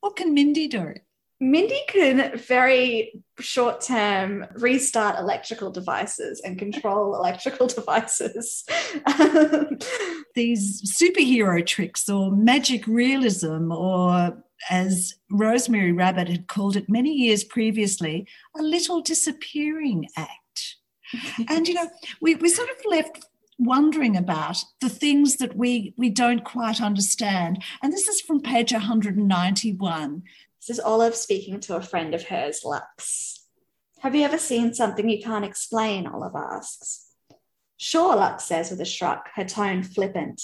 What 0.00 0.16
can 0.16 0.34
Mindy 0.34 0.68
do? 0.68 0.94
Mindy 1.42 1.80
can 1.88 2.38
very 2.38 3.20
short 3.40 3.80
term 3.80 4.46
restart 4.54 5.18
electrical 5.18 5.72
devices 5.72 6.40
and 6.44 6.56
control 6.56 7.16
electrical 7.16 7.66
devices. 7.66 8.64
These 10.36 10.96
superhero 10.96 11.66
tricks 11.66 12.08
or 12.08 12.30
magic 12.30 12.86
realism, 12.86 13.72
or 13.72 14.40
as 14.70 15.14
Rosemary 15.32 15.90
Rabbit 15.90 16.28
had 16.28 16.46
called 16.46 16.76
it 16.76 16.88
many 16.88 17.10
years 17.10 17.42
previously, 17.42 18.28
a 18.56 18.62
little 18.62 19.00
disappearing 19.00 20.06
act. 20.16 20.76
and, 21.48 21.66
you 21.66 21.74
know, 21.74 21.90
we, 22.20 22.36
we 22.36 22.50
sort 22.50 22.70
of 22.70 22.76
left 22.88 23.26
wondering 23.58 24.16
about 24.16 24.64
the 24.80 24.88
things 24.88 25.36
that 25.36 25.56
we 25.56 25.94
we 25.96 26.08
don't 26.08 26.42
quite 26.42 26.80
understand 26.80 27.62
and 27.82 27.92
this 27.92 28.08
is 28.08 28.20
from 28.20 28.40
page 28.40 28.72
191 28.72 30.22
this 30.62 30.78
is 30.78 30.84
Olive 30.84 31.16
speaking 31.16 31.58
to 31.58 31.74
a 31.74 31.82
friend 31.82 32.14
of 32.14 32.22
hers, 32.22 32.62
Lux. 32.64 33.48
Have 33.98 34.14
you 34.14 34.22
ever 34.22 34.38
seen 34.38 34.72
something 34.74 35.08
you 35.08 35.20
can't 35.20 35.44
explain? 35.44 36.06
Olive 36.06 36.36
asks. 36.36 37.08
Sure, 37.78 38.14
Lux 38.14 38.44
says 38.44 38.70
with 38.70 38.80
a 38.80 38.84
shrug, 38.84 39.18
her 39.34 39.44
tone 39.44 39.82
flippant. 39.82 40.40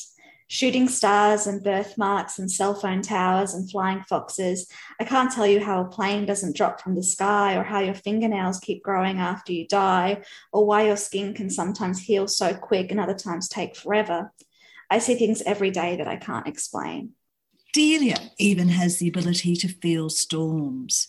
Shooting 0.48 0.88
stars 0.88 1.46
and 1.46 1.62
birthmarks 1.62 2.40
and 2.40 2.50
cell 2.50 2.74
phone 2.74 3.00
towers 3.00 3.54
and 3.54 3.70
flying 3.70 4.02
foxes. 4.08 4.68
I 4.98 5.04
can't 5.04 5.30
tell 5.30 5.46
you 5.46 5.60
how 5.60 5.82
a 5.82 5.88
plane 5.88 6.26
doesn't 6.26 6.56
drop 6.56 6.80
from 6.80 6.96
the 6.96 7.02
sky, 7.04 7.54
or 7.54 7.62
how 7.62 7.78
your 7.78 7.94
fingernails 7.94 8.58
keep 8.58 8.82
growing 8.82 9.20
after 9.20 9.52
you 9.52 9.68
die, 9.68 10.22
or 10.52 10.66
why 10.66 10.86
your 10.86 10.96
skin 10.96 11.32
can 11.32 11.48
sometimes 11.48 12.00
heal 12.00 12.26
so 12.26 12.54
quick 12.54 12.90
and 12.90 12.98
other 12.98 13.14
times 13.14 13.48
take 13.48 13.76
forever. 13.76 14.32
I 14.90 14.98
see 14.98 15.14
things 15.14 15.42
every 15.42 15.70
day 15.70 15.94
that 15.94 16.08
I 16.08 16.16
can't 16.16 16.48
explain. 16.48 17.12
Delia 17.72 18.16
even 18.38 18.68
has 18.68 18.98
the 18.98 19.08
ability 19.08 19.54
to 19.56 19.68
feel 19.68 20.08
storms. 20.08 21.08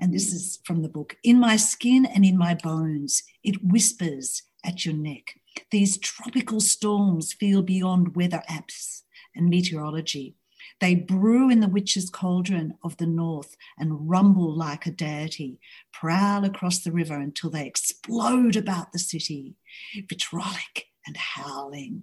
And 0.00 0.14
this 0.14 0.32
is 0.32 0.60
from 0.64 0.82
the 0.82 0.88
book 0.88 1.16
In 1.24 1.40
my 1.40 1.56
skin 1.56 2.06
and 2.06 2.24
in 2.24 2.36
my 2.36 2.54
bones, 2.54 3.22
it 3.42 3.64
whispers 3.64 4.42
at 4.64 4.84
your 4.84 4.94
neck. 4.94 5.40
These 5.70 5.98
tropical 5.98 6.60
storms 6.60 7.32
feel 7.32 7.62
beyond 7.62 8.14
weather 8.14 8.42
apps 8.48 9.02
and 9.34 9.48
meteorology. 9.48 10.36
They 10.80 10.94
brew 10.94 11.48
in 11.48 11.60
the 11.60 11.68
witch's 11.68 12.10
cauldron 12.10 12.74
of 12.82 12.98
the 12.98 13.06
north 13.06 13.56
and 13.78 14.08
rumble 14.08 14.54
like 14.54 14.86
a 14.86 14.90
deity, 14.90 15.58
prowl 15.92 16.44
across 16.44 16.80
the 16.80 16.92
river 16.92 17.14
until 17.14 17.50
they 17.50 17.66
explode 17.66 18.56
about 18.56 18.92
the 18.92 18.98
city, 18.98 19.54
vitrolic 19.96 20.84
and 21.06 21.16
howling. 21.16 22.02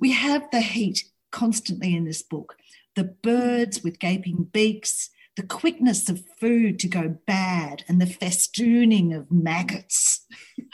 We 0.00 0.12
have 0.12 0.50
the 0.50 0.60
heat 0.60 1.04
constantly 1.30 1.94
in 1.94 2.04
this 2.04 2.22
book, 2.22 2.56
the 2.96 3.04
birds 3.04 3.82
with 3.82 3.98
gaping 3.98 4.44
beaks, 4.52 5.10
the 5.36 5.42
quickness 5.42 6.08
of 6.08 6.24
food 6.38 6.78
to 6.78 6.88
go 6.88 7.16
bad, 7.26 7.84
and 7.88 8.00
the 8.00 8.06
festooning 8.06 9.16
of 9.16 9.32
maggots. 9.32 10.26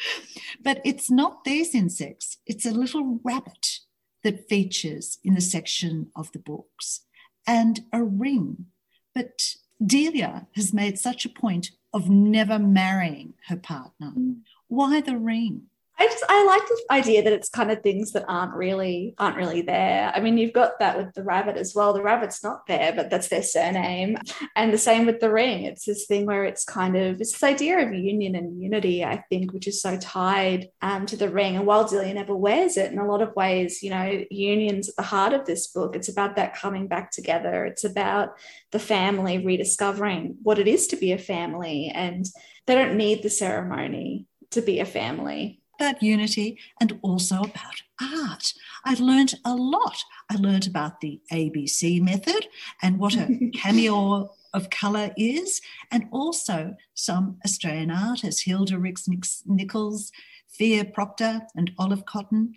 but 0.62 0.80
it's 0.84 1.10
not 1.10 1.44
these 1.44 1.74
insects, 1.74 2.38
it's 2.46 2.66
a 2.66 2.72
little 2.72 3.20
rabbit 3.24 3.78
that 4.22 4.48
features 4.48 5.18
in 5.24 5.34
the 5.34 5.40
section 5.40 6.10
of 6.14 6.30
the 6.32 6.38
books, 6.38 7.06
and 7.46 7.80
a 7.92 8.02
ring. 8.02 8.66
But 9.14 9.54
Delia 9.84 10.46
has 10.54 10.74
made 10.74 10.98
such 10.98 11.24
a 11.24 11.30
point 11.30 11.70
of 11.92 12.08
never 12.08 12.58
marrying 12.58 13.34
her 13.48 13.56
partner. 13.56 14.12
Mm. 14.16 14.40
Why 14.68 15.00
the 15.00 15.16
ring? 15.16 15.69
I 16.00 16.06
just 16.06 16.24
I 16.30 16.44
like 16.46 16.66
the 16.66 16.82
idea 16.90 17.22
that 17.22 17.32
it's 17.34 17.50
kind 17.50 17.70
of 17.70 17.82
things 17.82 18.12
that 18.12 18.24
aren't 18.26 18.54
really 18.54 19.14
aren't 19.18 19.36
really 19.36 19.60
there. 19.60 20.10
I 20.14 20.20
mean, 20.20 20.38
you've 20.38 20.54
got 20.54 20.78
that 20.78 20.96
with 20.96 21.12
the 21.12 21.22
rabbit 21.22 21.58
as 21.58 21.74
well. 21.74 21.92
The 21.92 22.02
rabbit's 22.02 22.42
not 22.42 22.66
there, 22.66 22.94
but 22.94 23.10
that's 23.10 23.28
their 23.28 23.42
surname. 23.42 24.16
And 24.56 24.72
the 24.72 24.78
same 24.78 25.04
with 25.04 25.20
the 25.20 25.30
ring. 25.30 25.64
It's 25.64 25.84
this 25.84 26.06
thing 26.06 26.24
where 26.24 26.46
it's 26.46 26.64
kind 26.64 26.96
of 26.96 27.20
it's 27.20 27.32
this 27.32 27.42
idea 27.42 27.86
of 27.86 27.92
union 27.92 28.34
and 28.34 28.62
unity, 28.62 29.04
I 29.04 29.22
think, 29.28 29.52
which 29.52 29.68
is 29.68 29.82
so 29.82 29.98
tied 29.98 30.70
um, 30.80 31.04
to 31.04 31.18
the 31.18 31.28
ring. 31.28 31.56
And 31.56 31.66
while 31.66 31.86
Delia 31.86 32.14
never 32.14 32.34
wears 32.34 32.78
it, 32.78 32.90
in 32.90 32.98
a 32.98 33.06
lot 33.06 33.20
of 33.20 33.36
ways, 33.36 33.82
you 33.82 33.90
know, 33.90 34.24
union's 34.30 34.88
at 34.88 34.96
the 34.96 35.02
heart 35.02 35.34
of 35.34 35.44
this 35.44 35.66
book. 35.66 35.94
It's 35.94 36.08
about 36.08 36.36
that 36.36 36.56
coming 36.56 36.88
back 36.88 37.10
together. 37.10 37.66
It's 37.66 37.84
about 37.84 38.38
the 38.70 38.78
family 38.78 39.44
rediscovering 39.44 40.36
what 40.42 40.58
it 40.58 40.66
is 40.66 40.86
to 40.86 40.96
be 40.96 41.12
a 41.12 41.18
family, 41.18 41.92
and 41.94 42.24
they 42.66 42.74
don't 42.74 42.96
need 42.96 43.22
the 43.22 43.28
ceremony 43.28 44.24
to 44.52 44.62
be 44.62 44.80
a 44.80 44.86
family 44.86 45.59
about 45.80 46.02
unity 46.02 46.58
and 46.80 46.98
also 47.02 47.40
about 47.40 47.82
art. 48.00 48.52
I 48.84 48.94
learned 48.94 49.34
a 49.44 49.54
lot. 49.54 50.04
I 50.30 50.36
learned 50.36 50.66
about 50.66 51.00
the 51.00 51.20
ABC 51.32 52.00
method 52.02 52.46
and 52.82 52.98
what 52.98 53.14
a 53.16 53.50
cameo 53.54 54.30
of 54.52 54.68
colour 54.68 55.12
is, 55.16 55.60
and 55.92 56.06
also 56.10 56.74
some 56.94 57.38
Australian 57.44 57.90
artists, 57.90 58.42
Hilda 58.42 58.78
Rix 58.78 59.08
Nicholas, 59.46 60.10
Thea 60.52 60.84
Proctor, 60.84 61.42
and 61.54 61.70
Olive 61.78 62.04
Cotton. 62.04 62.54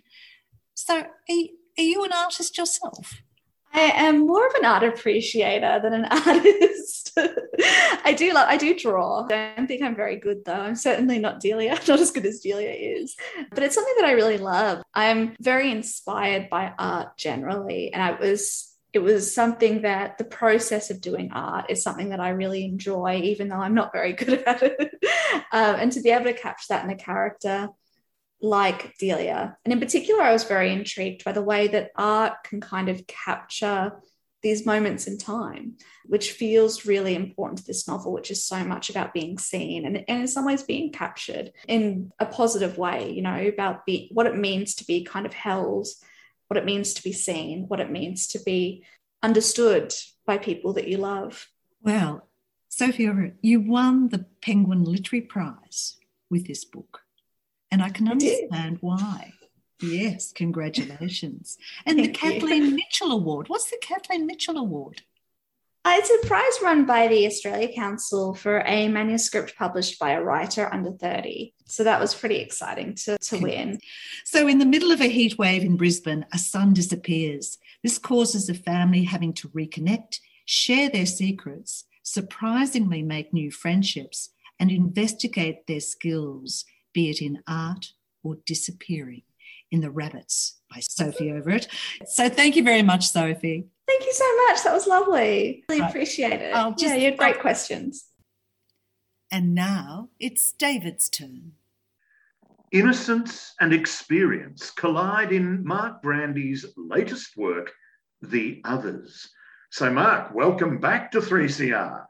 So, 0.74 0.96
are, 0.96 1.04
are 1.78 1.82
you 1.82 2.04
an 2.04 2.12
artist 2.12 2.58
yourself? 2.58 3.22
I 3.72 3.92
am 3.94 4.26
more 4.26 4.46
of 4.46 4.54
an 4.54 4.64
art 4.64 4.82
appreciator 4.82 5.80
than 5.82 5.92
an 5.92 6.04
artist. 6.10 7.03
I 8.04 8.14
do 8.16 8.32
love, 8.32 8.48
I 8.48 8.56
do 8.56 8.78
draw. 8.78 9.26
I 9.30 9.54
don't 9.56 9.66
think 9.66 9.82
I'm 9.82 9.96
very 9.96 10.16
good 10.16 10.44
though. 10.44 10.52
I'm 10.52 10.76
certainly 10.76 11.18
not 11.18 11.40
Delia, 11.40 11.74
not 11.88 12.00
as 12.00 12.10
good 12.10 12.26
as 12.26 12.40
Delia 12.40 12.70
is, 12.70 13.16
but 13.50 13.62
it's 13.62 13.74
something 13.74 13.94
that 13.98 14.06
I 14.06 14.12
really 14.12 14.38
love. 14.38 14.82
I'm 14.94 15.36
very 15.40 15.70
inspired 15.70 16.48
by 16.50 16.72
art 16.78 17.16
generally, 17.16 17.92
and 17.92 18.02
I 18.02 18.12
was 18.12 18.70
it 18.92 19.02
was 19.02 19.34
something 19.34 19.82
that 19.82 20.18
the 20.18 20.24
process 20.24 20.88
of 20.88 21.00
doing 21.00 21.32
art 21.32 21.68
is 21.68 21.82
something 21.82 22.10
that 22.10 22.20
I 22.20 22.28
really 22.28 22.64
enjoy, 22.64 23.20
even 23.24 23.48
though 23.48 23.56
I'm 23.56 23.74
not 23.74 23.92
very 23.92 24.12
good 24.14 24.44
at 24.44 24.62
it. 24.62 24.94
um, 25.52 25.74
and 25.74 25.92
to 25.92 26.00
be 26.00 26.10
able 26.10 26.26
to 26.26 26.32
capture 26.32 26.66
that 26.70 26.84
in 26.84 26.90
a 26.90 26.96
character 26.96 27.68
like 28.40 28.94
Delia. 28.98 29.56
And 29.64 29.72
in 29.72 29.80
particular, 29.80 30.22
I 30.22 30.32
was 30.32 30.44
very 30.44 30.72
intrigued 30.72 31.24
by 31.24 31.32
the 31.32 31.42
way 31.42 31.66
that 31.68 31.90
art 31.96 32.44
can 32.44 32.60
kind 32.60 32.88
of 32.88 33.06
capture 33.06 33.92
these 34.44 34.64
moments 34.64 35.08
in 35.08 35.18
time, 35.18 35.76
which 36.04 36.32
feels 36.32 36.86
really 36.86 37.16
important 37.16 37.58
to 37.58 37.64
this 37.64 37.88
novel, 37.88 38.12
which 38.12 38.30
is 38.30 38.44
so 38.44 38.62
much 38.62 38.90
about 38.90 39.14
being 39.14 39.38
seen 39.38 39.86
and, 39.86 39.96
and 40.06 40.20
in 40.20 40.28
some 40.28 40.44
ways 40.44 40.62
being 40.62 40.92
captured 40.92 41.50
in 41.66 42.12
a 42.20 42.26
positive 42.26 42.78
way, 42.78 43.10
you 43.10 43.22
know, 43.22 43.48
about 43.48 43.84
be, 43.86 44.08
what 44.12 44.26
it 44.26 44.36
means 44.36 44.76
to 44.76 44.84
be 44.84 45.02
kind 45.02 45.26
of 45.26 45.32
held, 45.32 45.88
what 46.48 46.58
it 46.58 46.66
means 46.66 46.94
to 46.94 47.02
be 47.02 47.12
seen, 47.12 47.64
what 47.68 47.80
it 47.80 47.90
means 47.90 48.28
to 48.28 48.38
be 48.44 48.84
understood 49.22 49.92
by 50.26 50.36
people 50.36 50.74
that 50.74 50.86
you 50.86 50.98
love. 50.98 51.48
Well, 51.82 52.28
Sophia, 52.68 53.32
you 53.40 53.60
won 53.60 54.10
the 54.10 54.26
Penguin 54.42 54.84
Literary 54.84 55.22
Prize 55.22 55.96
with 56.30 56.46
this 56.46 56.64
book. 56.64 57.00
And 57.70 57.82
I 57.82 57.88
can 57.88 58.08
understand 58.08 58.78
why. 58.82 59.32
Yes, 59.80 60.32
congratulations. 60.32 61.58
And 61.86 61.98
the 61.98 62.08
Kathleen 62.08 62.64
you. 62.64 62.70
Mitchell 62.76 63.12
Award. 63.12 63.48
What's 63.48 63.70
the 63.70 63.78
Kathleen 63.80 64.26
Mitchell 64.26 64.56
Award? 64.56 65.02
Uh, 65.86 65.96
it's 65.96 66.10
a 66.10 66.26
prize 66.26 66.58
run 66.62 66.86
by 66.86 67.08
the 67.08 67.26
Australia 67.26 67.68
Council 67.74 68.32
for 68.32 68.60
a 68.60 68.88
manuscript 68.88 69.54
published 69.54 69.98
by 69.98 70.12
a 70.12 70.22
writer 70.22 70.72
under 70.72 70.90
30. 70.90 71.52
So 71.66 71.84
that 71.84 72.00
was 72.00 72.14
pretty 72.14 72.36
exciting 72.36 72.94
to, 73.04 73.18
to 73.18 73.38
win. 73.38 73.78
So, 74.24 74.48
in 74.48 74.58
the 74.58 74.64
middle 74.64 74.92
of 74.92 75.02
a 75.02 75.08
heat 75.08 75.36
wave 75.36 75.62
in 75.62 75.76
Brisbane, 75.76 76.24
a 76.32 76.38
son 76.38 76.72
disappears. 76.72 77.58
This 77.82 77.98
causes 77.98 78.46
the 78.46 78.54
family 78.54 79.04
having 79.04 79.34
to 79.34 79.48
reconnect, 79.50 80.20
share 80.46 80.88
their 80.88 81.04
secrets, 81.04 81.84
surprisingly 82.02 83.02
make 83.02 83.34
new 83.34 83.50
friendships, 83.50 84.30
and 84.58 84.70
investigate 84.70 85.66
their 85.66 85.80
skills 85.80 86.64
be 86.94 87.10
it 87.10 87.20
in 87.20 87.42
art 87.46 87.92
or 88.22 88.36
disappearing 88.46 89.22
in 89.74 89.80
the 89.80 89.90
Rabbits 89.90 90.60
by 90.72 90.80
Sophie 90.80 91.32
Overett. 91.32 91.66
So 92.06 92.28
thank 92.28 92.54
you 92.54 92.62
very 92.62 92.82
much, 92.82 93.08
Sophie. 93.08 93.66
Thank 93.88 94.06
you 94.06 94.12
so 94.12 94.36
much. 94.46 94.62
That 94.62 94.72
was 94.72 94.86
lovely. 94.86 95.64
Really 95.68 95.80
Right. 95.80 95.90
appreciate 95.90 96.40
it. 96.40 96.54
I'll 96.54 96.70
just- 96.70 96.84
yeah, 96.84 96.94
you 96.94 97.04
had 97.06 97.18
great 97.18 97.40
questions. 97.40 98.06
And 99.32 99.52
now 99.54 100.10
it's 100.20 100.52
David's 100.52 101.08
turn. 101.08 101.54
Innocence 102.70 103.54
and 103.60 103.72
experience 103.72 104.70
collide 104.70 105.32
in 105.32 105.64
Mark 105.64 106.00
Brandi's 106.02 106.64
latest 106.76 107.36
work, 107.36 107.72
The 108.22 108.60
Others. 108.64 109.28
So, 109.70 109.90
Mark, 109.92 110.32
welcome 110.34 110.78
back 110.78 111.10
to 111.12 111.20
3CR. 111.20 112.06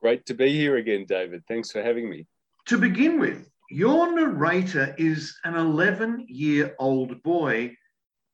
Great 0.00 0.24
to 0.26 0.34
be 0.34 0.52
here 0.52 0.76
again, 0.76 1.04
David. 1.04 1.42
Thanks 1.48 1.72
for 1.72 1.82
having 1.82 2.08
me. 2.08 2.26
To 2.66 2.78
begin 2.78 3.18
with, 3.18 3.51
your 3.70 4.14
narrator 4.14 4.94
is 4.98 5.38
an 5.44 5.54
11 5.54 6.26
year 6.28 6.74
old 6.78 7.22
boy, 7.22 7.76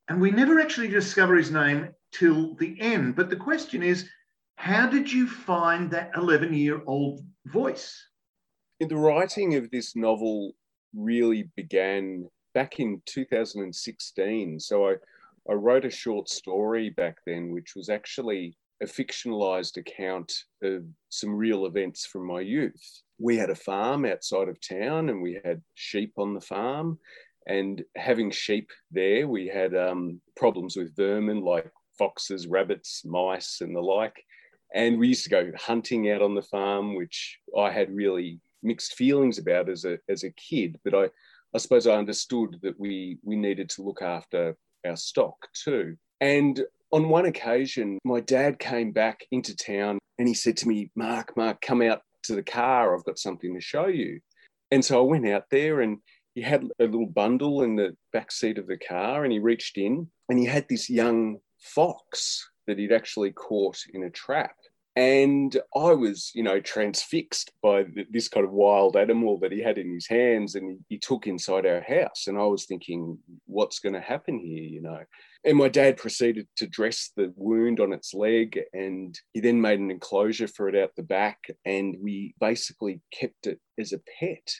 and 0.07 0.19
we 0.19 0.31
never 0.31 0.59
actually 0.59 0.89
discover 0.89 1.35
his 1.35 1.51
name 1.51 1.89
till 2.11 2.55
the 2.55 2.79
end. 2.79 3.15
But 3.15 3.29
the 3.29 3.35
question 3.35 3.83
is, 3.83 4.09
how 4.55 4.89
did 4.89 5.11
you 5.11 5.27
find 5.27 5.89
that 5.91 6.11
11 6.15 6.53
year 6.53 6.81
old 6.85 7.21
voice? 7.45 8.05
In 8.79 8.87
The 8.87 8.97
writing 8.97 9.55
of 9.55 9.69
this 9.71 9.95
novel 9.95 10.53
really 10.95 11.49
began 11.55 12.27
back 12.53 12.79
in 12.79 13.01
2016. 13.05 14.59
So 14.59 14.89
I, 14.89 14.95
I 15.49 15.53
wrote 15.53 15.85
a 15.85 15.89
short 15.89 16.29
story 16.29 16.89
back 16.89 17.17
then, 17.25 17.51
which 17.51 17.75
was 17.75 17.89
actually 17.89 18.57
a 18.81 18.85
fictionalized 18.85 19.77
account 19.77 20.33
of 20.63 20.83
some 21.09 21.35
real 21.35 21.65
events 21.65 22.05
from 22.05 22.25
my 22.25 22.41
youth. 22.41 23.01
We 23.19 23.37
had 23.37 23.49
a 23.49 23.55
farm 23.55 24.05
outside 24.05 24.49
of 24.49 24.59
town 24.61 25.09
and 25.09 25.21
we 25.21 25.39
had 25.43 25.61
sheep 25.73 26.13
on 26.17 26.33
the 26.33 26.41
farm. 26.41 26.99
And 27.47 27.83
having 27.95 28.31
sheep 28.31 28.69
there, 28.91 29.27
we 29.27 29.47
had 29.47 29.75
um, 29.75 30.21
problems 30.35 30.75
with 30.75 30.95
vermin 30.95 31.41
like 31.41 31.69
foxes, 31.97 32.47
rabbits, 32.47 33.03
mice, 33.05 33.61
and 33.61 33.75
the 33.75 33.81
like. 33.81 34.23
And 34.73 34.99
we 34.99 35.09
used 35.09 35.23
to 35.23 35.29
go 35.29 35.51
hunting 35.57 36.11
out 36.11 36.21
on 36.21 36.35
the 36.35 36.43
farm, 36.43 36.95
which 36.95 37.39
I 37.57 37.71
had 37.71 37.93
really 37.93 38.39
mixed 38.61 38.93
feelings 38.93 39.39
about 39.39 39.69
as 39.69 39.85
a 39.85 39.97
as 40.07 40.23
a 40.23 40.31
kid. 40.31 40.79
But 40.83 40.93
I, 40.93 41.09
I 41.55 41.57
suppose 41.57 41.87
I 41.87 41.97
understood 41.97 42.57
that 42.61 42.79
we 42.79 43.17
we 43.23 43.35
needed 43.35 43.69
to 43.71 43.83
look 43.83 44.01
after 44.01 44.55
our 44.85 44.95
stock 44.95 45.35
too. 45.53 45.97
And 46.21 46.63
on 46.91 47.09
one 47.09 47.25
occasion, 47.25 47.97
my 48.03 48.19
dad 48.19 48.59
came 48.59 48.91
back 48.91 49.25
into 49.31 49.55
town 49.55 49.99
and 50.17 50.27
he 50.27 50.33
said 50.33 50.57
to 50.57 50.67
me, 50.67 50.91
Mark, 50.95 51.35
Mark, 51.37 51.61
come 51.61 51.81
out 51.81 52.01
to 52.23 52.35
the 52.35 52.43
car. 52.43 52.95
I've 52.95 53.05
got 53.05 53.19
something 53.19 53.53
to 53.53 53.61
show 53.61 53.87
you. 53.87 54.19
And 54.71 54.83
so 54.83 54.99
I 54.99 55.03
went 55.03 55.27
out 55.27 55.45
there 55.49 55.81
and 55.81 55.97
he 56.35 56.41
had 56.41 56.63
a 56.63 56.83
little 56.83 57.05
bundle 57.05 57.63
in 57.63 57.75
the 57.75 57.95
back 58.13 58.31
seat 58.31 58.57
of 58.57 58.67
the 58.67 58.77
car 58.77 59.23
and 59.23 59.33
he 59.33 59.39
reached 59.39 59.77
in 59.77 60.07
and 60.29 60.39
he 60.39 60.45
had 60.45 60.67
this 60.69 60.89
young 60.89 61.39
fox 61.59 62.49
that 62.67 62.77
he'd 62.77 62.91
actually 62.91 63.31
caught 63.31 63.79
in 63.93 64.03
a 64.03 64.09
trap. 64.09 64.55
And 64.95 65.55
I 65.75 65.93
was, 65.93 66.31
you 66.33 66.43
know, 66.43 66.59
transfixed 66.59 67.51
by 67.61 67.85
this 68.09 68.27
kind 68.27 68.45
of 68.45 68.51
wild 68.51 68.97
animal 68.97 69.39
that 69.39 69.51
he 69.51 69.61
had 69.61 69.77
in 69.77 69.93
his 69.93 70.07
hands 70.07 70.55
and 70.55 70.79
he, 70.89 70.97
took 70.97 71.27
inside 71.27 71.65
our 71.65 71.81
house. 71.81 72.27
And 72.27 72.37
I 72.37 72.43
was 72.43 72.65
thinking, 72.65 73.17
what's 73.45 73.79
going 73.79 73.93
to 73.93 74.01
happen 74.01 74.37
here, 74.37 74.63
you 74.63 74.81
know? 74.81 74.99
And 75.45 75.57
my 75.57 75.69
dad 75.69 75.95
proceeded 75.95 76.47
to 76.57 76.67
dress 76.67 77.11
the 77.15 77.31
wound 77.37 77.79
on 77.79 77.93
its 77.93 78.13
leg 78.13 78.59
and 78.73 79.17
he 79.31 79.39
then 79.39 79.61
made 79.61 79.79
an 79.79 79.91
enclosure 79.91 80.49
for 80.49 80.67
it 80.67 80.75
out 80.75 80.91
the 80.97 81.03
back. 81.03 81.39
And 81.63 81.95
we 82.01 82.35
basically 82.41 83.01
kept 83.13 83.47
it 83.47 83.59
as 83.79 83.93
a 83.93 84.01
pet. 84.19 84.51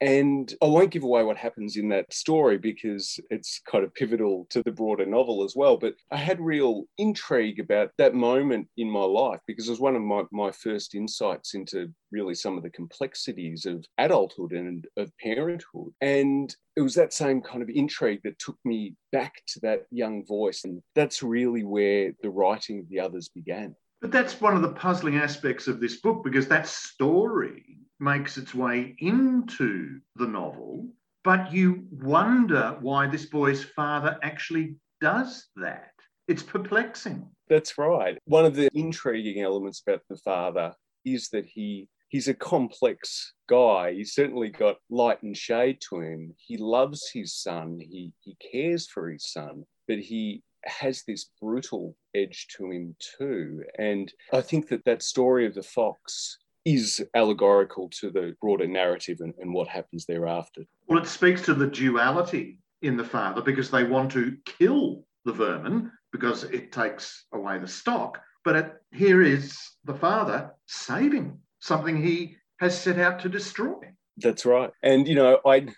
And 0.00 0.52
I 0.62 0.66
won't 0.66 0.90
give 0.90 1.02
away 1.02 1.24
what 1.24 1.36
happens 1.36 1.76
in 1.76 1.88
that 1.88 2.12
story 2.12 2.56
because 2.58 3.18
it's 3.30 3.60
kind 3.70 3.84
of 3.84 3.94
pivotal 3.94 4.46
to 4.50 4.62
the 4.62 4.70
broader 4.70 5.06
novel 5.06 5.42
as 5.42 5.54
well. 5.56 5.76
But 5.76 5.94
I 6.12 6.16
had 6.16 6.40
real 6.40 6.84
intrigue 6.98 7.58
about 7.58 7.90
that 7.98 8.14
moment 8.14 8.68
in 8.76 8.88
my 8.88 9.02
life 9.02 9.40
because 9.46 9.66
it 9.66 9.72
was 9.72 9.80
one 9.80 9.96
of 9.96 10.02
my, 10.02 10.22
my 10.30 10.50
first 10.52 10.94
insights 10.94 11.54
into 11.54 11.92
really 12.12 12.34
some 12.34 12.56
of 12.56 12.62
the 12.62 12.70
complexities 12.70 13.66
of 13.66 13.84
adulthood 13.98 14.52
and 14.52 14.86
of 14.96 15.10
parenthood. 15.18 15.92
And 16.00 16.54
it 16.76 16.80
was 16.80 16.94
that 16.94 17.12
same 17.12 17.40
kind 17.40 17.62
of 17.62 17.68
intrigue 17.68 18.20
that 18.22 18.38
took 18.38 18.58
me 18.64 18.94
back 19.10 19.42
to 19.48 19.60
that 19.60 19.86
young 19.90 20.24
voice. 20.24 20.64
And 20.64 20.80
that's 20.94 21.22
really 21.22 21.64
where 21.64 22.12
the 22.22 22.30
writing 22.30 22.78
of 22.78 22.88
the 22.88 23.00
others 23.00 23.28
began. 23.28 23.74
But 24.00 24.12
that's 24.12 24.40
one 24.40 24.54
of 24.54 24.62
the 24.62 24.68
puzzling 24.68 25.16
aspects 25.16 25.66
of 25.66 25.80
this 25.80 25.96
book 25.96 26.22
because 26.22 26.46
that 26.48 26.68
story 26.68 27.67
makes 28.00 28.36
its 28.36 28.54
way 28.54 28.94
into 28.98 30.00
the 30.16 30.26
novel, 30.26 30.86
but 31.24 31.52
you 31.52 31.84
wonder 31.90 32.76
why 32.80 33.06
this 33.06 33.26
boy's 33.26 33.64
father 33.64 34.18
actually 34.22 34.76
does 35.00 35.48
that. 35.56 35.90
It's 36.28 36.42
perplexing. 36.42 37.26
That's 37.48 37.78
right. 37.78 38.18
One 38.24 38.44
of 38.44 38.54
the 38.54 38.68
intriguing 38.74 39.42
elements 39.42 39.82
about 39.86 40.02
the 40.08 40.16
father 40.16 40.74
is 41.04 41.28
that 41.30 41.46
he 41.46 41.88
he's 42.08 42.28
a 42.28 42.34
complex 42.34 43.32
guy. 43.48 43.94
He's 43.94 44.14
certainly 44.14 44.50
got 44.50 44.76
light 44.90 45.22
and 45.22 45.36
shade 45.36 45.78
to 45.88 46.00
him. 46.00 46.34
He 46.36 46.56
loves 46.56 47.10
his 47.12 47.34
son. 47.34 47.78
He 47.80 48.12
he 48.20 48.36
cares 48.52 48.86
for 48.86 49.10
his 49.10 49.30
son, 49.30 49.64
but 49.86 49.98
he 49.98 50.42
has 50.64 51.04
this 51.06 51.30
brutal 51.40 51.96
edge 52.14 52.46
to 52.56 52.70
him 52.70 52.96
too. 53.18 53.64
And 53.78 54.12
I 54.32 54.40
think 54.40 54.68
that 54.68 54.84
that 54.84 55.02
story 55.02 55.46
of 55.46 55.54
the 55.54 55.62
fox 55.62 56.38
is 56.68 57.02
allegorical 57.14 57.88
to 58.00 58.10
the 58.10 58.34
broader 58.42 58.66
narrative 58.66 59.18
and, 59.20 59.32
and 59.38 59.54
what 59.54 59.68
happens 59.68 60.04
thereafter. 60.04 60.62
Well, 60.86 61.02
it 61.02 61.06
speaks 61.06 61.42
to 61.42 61.54
the 61.54 61.66
duality 61.66 62.58
in 62.82 62.96
the 62.96 63.04
father 63.04 63.40
because 63.40 63.70
they 63.70 63.84
want 63.84 64.12
to 64.12 64.36
kill 64.44 65.04
the 65.24 65.32
vermin 65.32 65.90
because 66.12 66.44
it 66.44 66.70
takes 66.70 67.26
away 67.32 67.58
the 67.58 67.66
stock. 67.66 68.20
But 68.44 68.56
it, 68.56 68.72
here 68.92 69.22
is 69.22 69.58
the 69.84 69.94
father 69.94 70.50
saving 70.66 71.38
something 71.60 72.00
he 72.00 72.36
has 72.60 72.78
set 72.78 72.98
out 72.98 73.18
to 73.20 73.28
destroy. 73.28 73.78
That's 74.18 74.44
right. 74.44 74.70
And 74.82 75.08
you 75.08 75.14
know, 75.14 75.38
I 75.46 75.68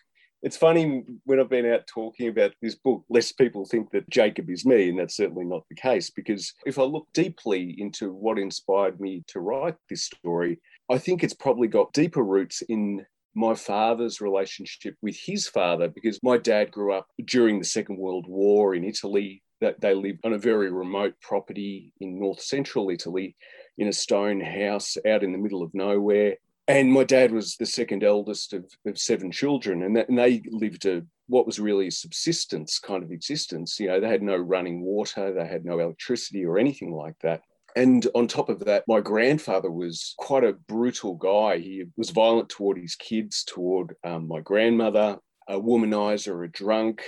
it's 0.42 0.56
funny 0.56 1.04
when 1.24 1.38
I've 1.38 1.50
been 1.50 1.70
out 1.70 1.86
talking 1.86 2.28
about 2.28 2.52
this 2.62 2.74
book, 2.74 3.04
less 3.10 3.30
people 3.30 3.66
think 3.66 3.90
that 3.90 4.08
Jacob 4.08 4.48
is 4.48 4.64
me, 4.64 4.88
and 4.88 4.98
that's 4.98 5.16
certainly 5.16 5.44
not 5.44 5.64
the 5.68 5.74
case. 5.74 6.10
Because 6.10 6.54
if 6.64 6.78
I 6.78 6.82
look 6.82 7.08
deeply 7.12 7.74
into 7.78 8.12
what 8.12 8.38
inspired 8.38 9.00
me 9.00 9.22
to 9.28 9.40
write 9.40 9.76
this 9.90 10.04
story, 10.04 10.58
I 10.90 10.98
think 10.98 11.22
it's 11.22 11.34
probably 11.34 11.68
got 11.68 11.92
deeper 11.92 12.22
roots 12.22 12.62
in 12.62 13.06
my 13.34 13.54
father's 13.54 14.20
relationship 14.20 14.96
with 15.00 15.16
his 15.16 15.46
father, 15.46 15.88
because 15.88 16.18
my 16.22 16.36
dad 16.36 16.72
grew 16.72 16.92
up 16.92 17.06
during 17.24 17.58
the 17.58 17.64
Second 17.64 17.96
World 17.98 18.26
War 18.28 18.74
in 18.74 18.84
Italy. 18.84 19.42
That 19.60 19.78
they 19.78 19.92
lived 19.92 20.20
on 20.24 20.32
a 20.32 20.38
very 20.38 20.72
remote 20.72 21.14
property 21.20 21.92
in 22.00 22.18
north 22.18 22.40
central 22.40 22.88
Italy 22.88 23.36
in 23.76 23.88
a 23.88 23.92
stone 23.92 24.40
house 24.40 24.96
out 25.06 25.22
in 25.22 25.32
the 25.32 25.38
middle 25.38 25.62
of 25.62 25.74
nowhere 25.74 26.36
and 26.70 26.92
my 26.92 27.02
dad 27.02 27.32
was 27.32 27.56
the 27.56 27.66
second 27.66 28.04
eldest 28.04 28.52
of, 28.52 28.64
of 28.86 28.96
seven 28.96 29.30
children 29.32 29.82
and, 29.82 29.96
that, 29.96 30.08
and 30.08 30.18
they 30.18 30.42
lived 30.50 30.86
a 30.86 31.02
what 31.26 31.46
was 31.46 31.58
really 31.58 31.88
a 31.88 31.92
subsistence 31.92 32.78
kind 32.78 33.02
of 33.02 33.10
existence 33.10 33.78
you 33.80 33.88
know 33.88 34.00
they 34.00 34.08
had 34.08 34.22
no 34.22 34.36
running 34.36 34.82
water 34.82 35.32
they 35.32 35.46
had 35.46 35.64
no 35.64 35.78
electricity 35.78 36.44
or 36.44 36.58
anything 36.58 36.92
like 36.92 37.18
that 37.22 37.42
and 37.76 38.06
on 38.14 38.26
top 38.26 38.48
of 38.48 38.60
that 38.60 38.84
my 38.88 39.00
grandfather 39.00 39.70
was 39.70 40.14
quite 40.18 40.44
a 40.44 40.54
brutal 40.68 41.14
guy. 41.14 41.58
He 41.58 41.84
was 41.96 42.10
violent 42.10 42.48
toward 42.48 42.78
his 42.78 42.94
kids 42.96 43.44
toward 43.44 43.94
um, 44.04 44.28
my 44.28 44.40
grandmother 44.40 45.18
a 45.48 45.60
womanizer 45.60 46.44
a 46.44 46.48
drunk. 46.48 47.02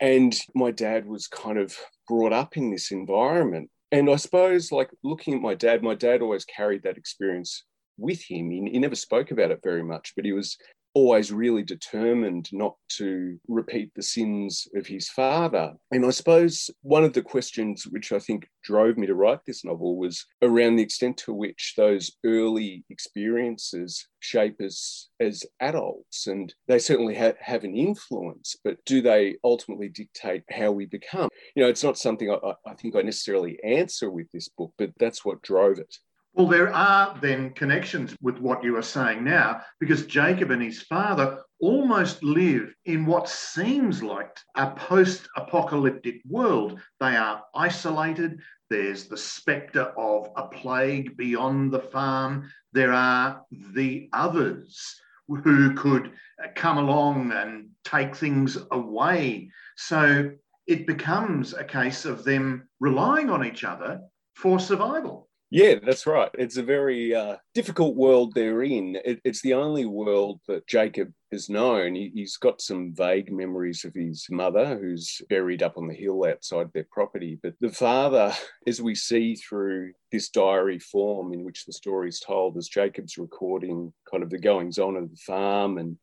And 0.00 0.38
my 0.54 0.70
dad 0.70 1.06
was 1.06 1.26
kind 1.26 1.58
of 1.58 1.76
brought 2.06 2.32
up 2.32 2.56
in 2.56 2.70
this 2.70 2.92
environment. 2.92 3.70
And 3.90 4.10
i 4.10 4.16
suppose 4.16 4.70
like 4.70 4.90
looking 5.02 5.34
at 5.34 5.40
my 5.40 5.54
dad 5.54 5.82
my 5.82 5.94
dad 5.94 6.22
always 6.22 6.44
carried 6.44 6.82
that 6.82 6.98
experience 6.98 7.64
with 7.96 8.22
him. 8.22 8.50
He, 8.50 8.70
he, 8.70 8.78
never 8.78 8.94
spoke 8.94 9.30
about 9.30 9.50
it 9.50 9.60
very 9.62 9.82
much, 9.82 10.12
but 10.14 10.24
he 10.24 10.32
was 10.32 10.56
always 10.98 11.30
really 11.30 11.62
determined 11.62 12.48
not 12.50 12.74
to 12.88 13.38
repeat 13.46 13.88
the 13.94 14.02
sins 14.02 14.66
of 14.74 14.84
his 14.84 15.08
father. 15.08 15.72
And 15.92 16.04
I 16.04 16.10
suppose 16.10 16.70
one 16.82 17.04
of 17.04 17.12
the 17.12 17.22
questions 17.22 17.86
which 17.86 18.10
I 18.10 18.18
think 18.18 18.48
drove 18.64 18.98
me 18.98 19.06
to 19.06 19.14
write 19.14 19.38
this 19.46 19.64
novel 19.64 19.96
was 19.96 20.26
around 20.42 20.74
the 20.74 20.82
extent 20.82 21.16
to 21.18 21.32
which 21.32 21.74
those 21.76 22.16
early 22.26 22.84
experiences 22.90 24.08
shape 24.18 24.60
us 24.60 25.08
as 25.20 25.44
adults. 25.60 26.26
And 26.26 26.52
they 26.66 26.80
certainly 26.80 27.14
ha- 27.14 27.38
have 27.38 27.62
an 27.62 27.76
influence, 27.76 28.56
but 28.64 28.84
do 28.84 29.00
they 29.00 29.36
ultimately 29.44 29.90
dictate 29.90 30.42
how 30.50 30.72
we 30.72 30.86
become? 30.86 31.28
You 31.54 31.62
know, 31.62 31.68
it's 31.68 31.84
not 31.84 31.96
something 31.96 32.28
I, 32.28 32.54
I 32.66 32.74
think 32.74 32.96
I 32.96 33.02
necessarily 33.02 33.56
answer 33.62 34.10
with 34.10 34.26
this 34.32 34.48
book, 34.48 34.72
but 34.76 34.90
that's 34.98 35.24
what 35.24 35.42
drove 35.42 35.78
it. 35.78 35.94
Well, 36.38 36.46
there 36.46 36.72
are 36.72 37.18
then 37.20 37.50
connections 37.54 38.16
with 38.22 38.38
what 38.38 38.62
you 38.62 38.76
are 38.76 38.82
saying 38.82 39.24
now, 39.24 39.60
because 39.80 40.06
Jacob 40.06 40.52
and 40.52 40.62
his 40.62 40.82
father 40.82 41.42
almost 41.58 42.22
live 42.22 42.72
in 42.84 43.06
what 43.06 43.28
seems 43.28 44.04
like 44.04 44.36
a 44.54 44.70
post 44.70 45.28
apocalyptic 45.36 46.20
world. 46.28 46.78
They 47.00 47.16
are 47.16 47.42
isolated. 47.56 48.38
There's 48.70 49.08
the 49.08 49.16
spectre 49.16 49.92
of 49.98 50.28
a 50.36 50.46
plague 50.46 51.16
beyond 51.16 51.72
the 51.72 51.80
farm. 51.80 52.48
There 52.72 52.92
are 52.92 53.42
the 53.50 54.08
others 54.12 54.94
who 55.26 55.74
could 55.74 56.12
come 56.54 56.78
along 56.78 57.32
and 57.32 57.70
take 57.82 58.14
things 58.14 58.56
away. 58.70 59.50
So 59.76 60.30
it 60.68 60.86
becomes 60.86 61.52
a 61.52 61.64
case 61.64 62.04
of 62.04 62.22
them 62.22 62.68
relying 62.78 63.28
on 63.28 63.44
each 63.44 63.64
other 63.64 64.02
for 64.36 64.60
survival. 64.60 65.27
Yeah, 65.50 65.76
that's 65.82 66.06
right. 66.06 66.30
It's 66.34 66.58
a 66.58 66.62
very 66.62 67.14
uh, 67.14 67.36
difficult 67.54 67.96
world 67.96 68.34
they're 68.34 68.62
in. 68.62 68.98
It, 69.02 69.20
it's 69.24 69.40
the 69.40 69.54
only 69.54 69.86
world 69.86 70.40
that 70.46 70.66
Jacob 70.66 71.10
has 71.32 71.48
known. 71.48 71.94
He, 71.94 72.12
has 72.20 72.36
got 72.36 72.60
some 72.60 72.92
vague 72.94 73.32
memories 73.32 73.82
of 73.86 73.94
his 73.94 74.26
mother, 74.30 74.78
who's 74.78 75.22
buried 75.30 75.62
up 75.62 75.78
on 75.78 75.88
the 75.88 75.94
hill 75.94 76.26
outside 76.26 76.68
their 76.74 76.86
property. 76.90 77.38
But 77.42 77.54
the 77.62 77.70
father, 77.70 78.34
as 78.66 78.82
we 78.82 78.94
see 78.94 79.36
through 79.36 79.92
this 80.12 80.28
diary 80.28 80.78
form 80.78 81.32
in 81.32 81.44
which 81.44 81.64
the 81.64 81.72
story 81.72 82.10
is 82.10 82.20
told, 82.20 82.58
as 82.58 82.68
Jacob's 82.68 83.16
recording 83.16 83.90
kind 84.10 84.22
of 84.22 84.28
the 84.28 84.38
goings 84.38 84.78
on 84.78 84.96
of 84.96 85.08
the 85.10 85.16
farm 85.16 85.78
and 85.78 85.96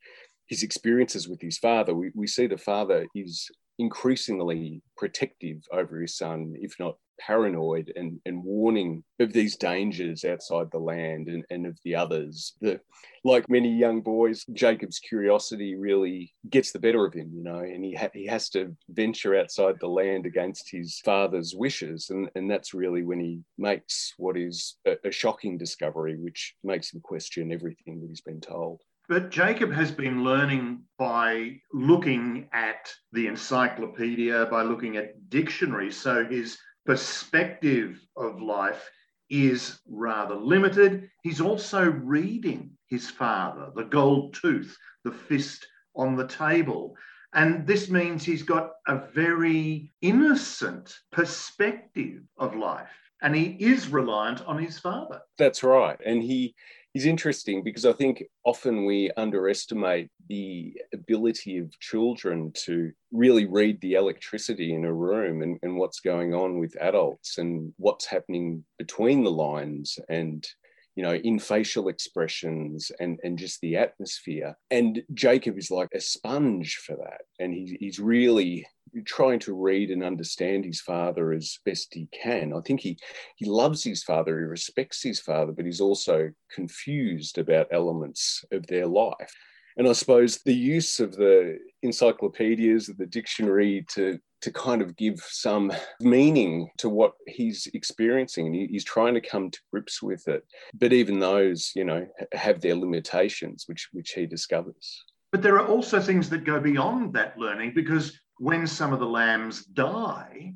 his 0.48 0.64
experiences 0.64 1.28
with 1.28 1.42
his 1.42 1.60
father, 1.60 1.94
we, 1.94 2.10
we 2.16 2.26
see 2.26 2.48
the 2.48 2.58
father 2.58 3.06
is 3.14 3.48
increasingly 3.78 4.82
protective 4.98 5.58
over 5.72 6.02
his 6.02 6.18
son, 6.18 6.56
if 6.58 6.74
not 6.80 6.96
paranoid 7.20 7.92
and, 7.96 8.20
and 8.26 8.44
warning 8.44 9.04
of 9.20 9.34
these 9.34 9.56
dangers 9.56 10.24
outside 10.24 10.68
the 10.72 10.80
land 10.80 11.28
and, 11.28 11.44
and 11.50 11.66
of 11.66 11.78
the 11.84 11.96
others. 11.96 12.54
The, 12.62 12.80
like 13.24 13.50
many 13.50 13.76
young 13.76 14.02
boys, 14.02 14.46
Jacob's 14.54 15.00
curiosity 15.00 15.76
really 15.76 16.34
gets 16.50 16.72
the 16.72 16.80
better 16.80 17.06
of 17.06 17.14
him, 17.14 17.32
you 17.34 17.44
know, 17.44 17.60
and 17.60 17.84
he, 17.84 17.96
ha- 17.96 18.10
he 18.14 18.28
has 18.28 18.50
to 18.50 18.76
venture 18.90 19.36
outside 19.36 19.76
the 19.80 19.88
land 19.88 20.26
against 20.26 20.70
his 20.70 21.00
father's 21.04 21.54
wishes. 21.56 22.10
And, 22.10 22.30
and 22.36 22.50
that's 22.50 22.74
really 22.74 23.04
when 23.04 23.20
he 23.20 23.42
makes 23.58 24.14
what 24.18 24.38
is 24.38 24.78
a, 24.86 24.96
a 25.06 25.12
shocking 25.12 25.58
discovery, 25.58 26.18
which 26.18 26.56
makes 26.64 26.94
him 26.94 27.02
question 27.02 27.52
everything 27.52 28.02
that 28.02 28.10
he's 28.10 28.22
been 28.22 28.42
told. 28.42 28.82
But 29.08 29.30
Jacob 29.30 29.72
has 29.72 29.92
been 29.92 30.24
learning 30.24 30.82
by 30.98 31.62
looking 31.72 32.50
at 32.52 32.92
the 33.12 33.28
encyclopedia, 33.28 34.48
by 34.48 34.64
looking 34.64 34.98
at 34.98 35.30
dictionaries. 35.30 35.96
So 35.96 36.26
his 36.26 36.58
perspective 36.86 38.00
of 38.16 38.42
life 38.42 38.90
is 39.30 39.80
rather 39.90 40.36
limited. 40.36 41.10
He's 41.24 41.42
also 41.42 41.86
reading 41.86 42.72
his 42.88 43.10
father, 43.10 43.72
the 43.76 43.86
gold 43.86 44.36
tooth, 44.36 44.78
the 45.04 45.12
fist 45.12 45.66
on 45.96 46.16
the 46.16 46.28
table. 46.28 46.96
And 47.34 47.66
this 47.68 47.90
means 47.90 48.24
he's 48.24 48.44
got 48.44 48.72
a 48.88 49.08
very 49.14 49.92
innocent 50.02 50.96
perspective 51.12 52.22
of 52.38 52.56
life. 52.56 52.90
And 53.22 53.36
he 53.36 53.58
is 53.60 53.90
reliant 53.90 54.46
on 54.46 54.58
his 54.58 54.80
father. 54.80 55.22
That's 55.38 55.64
right. 55.64 56.00
And 56.06 56.22
he 56.22 56.56
he's 56.96 57.06
interesting 57.06 57.62
because 57.62 57.86
I 57.86 57.92
think 57.92 58.24
often 58.46 58.86
we 58.86 59.12
underestimate 59.18 60.10
the 60.30 60.74
ability 60.94 61.58
of 61.58 61.78
children 61.82 62.54
to 62.64 62.94
really 63.12 63.46
read 63.46 63.82
the 63.82 63.96
electricity 63.96 64.74
in 64.74 64.86
a 64.86 64.94
room 64.94 65.42
and, 65.42 65.60
and 65.62 65.76
what's 65.76 66.00
going 66.00 66.34
on 66.34 66.58
with 66.58 66.74
adults 66.80 67.38
and 67.38 67.74
what's 67.76 68.06
happening 68.06 68.64
between 68.80 69.26
the 69.26 69.32
lines 69.32 70.00
and 70.08 70.48
you 70.96 71.04
know, 71.04 71.14
in 71.14 71.40
facial 71.40 71.90
expressions 71.90 72.92
and, 73.00 73.20
and 73.24 73.38
just 73.38 73.60
the 73.62 73.76
atmosphere. 73.76 74.58
And 74.72 75.04
Jacob 75.14 75.58
is 75.58 75.70
like 75.70 75.90
a 75.94 76.00
sponge 76.00 76.78
for 76.86 76.96
that. 76.96 77.22
And 77.40 77.54
he, 77.54 77.78
he's 77.80 78.00
really 78.00 78.66
trying 79.06 79.40
to 79.40 79.54
read 79.54 79.92
and 79.92 80.04
understand 80.04 80.64
his 80.64 80.80
father 80.80 81.34
as 81.34 81.60
best 81.66 81.94
he 81.94 82.08
can. 82.14 82.54
I 82.54 82.62
think 82.62 82.80
he 82.80 82.98
he 83.36 83.46
loves 83.46 83.84
his 83.84 84.04
father, 84.04 84.40
he 84.40 84.46
respects 84.46 85.04
his 85.04 85.20
father, 85.20 85.52
but 85.52 85.66
he's 85.66 85.82
also 85.82 86.32
confused 86.54 87.38
about 87.38 87.68
elements 87.72 88.44
of 88.52 88.66
their 88.68 88.88
life. 88.88 89.34
And 89.78 89.88
I 89.88 89.92
suppose 89.92 90.40
the 90.46 90.56
use 90.56 91.02
of 91.02 91.16
the 91.18 91.60
encyclopedias, 91.84 92.88
of 92.88 92.98
the 92.98 93.06
dictionary 93.06 93.86
to 93.90 94.18
to 94.46 94.52
kind 94.52 94.82
of 94.84 94.96
give 94.96 95.20
some 95.28 95.72
meaning 96.00 96.70
to 96.78 96.88
what 96.88 97.14
he's 97.26 97.68
experiencing. 97.74 98.46
And 98.46 98.56
he's 98.56 98.84
trying 98.84 99.16
to 99.16 99.22
come 99.22 99.50
to 99.50 99.60
grips 99.72 100.04
with 100.04 100.28
it. 100.28 100.46
But 100.76 100.94
even 100.94 101.20
those, 101.20 101.72
you 101.76 101.84
know, 101.84 102.08
have 102.32 102.62
their 102.62 102.76
limitations, 102.76 103.64
which 103.66 103.90
which 103.92 104.12
he 104.12 104.28
discovers. 104.28 105.04
But 105.32 105.42
there 105.42 105.60
are 105.60 105.68
also 105.68 106.00
things 106.00 106.30
that 106.30 106.46
go 106.46 106.60
beyond 106.60 107.14
that 107.14 107.38
learning 107.40 107.74
because 107.74 108.18
when 108.38 108.68
some 108.68 108.94
of 108.94 109.00
the 109.00 109.08
lambs 109.08 109.66
die, 109.66 110.54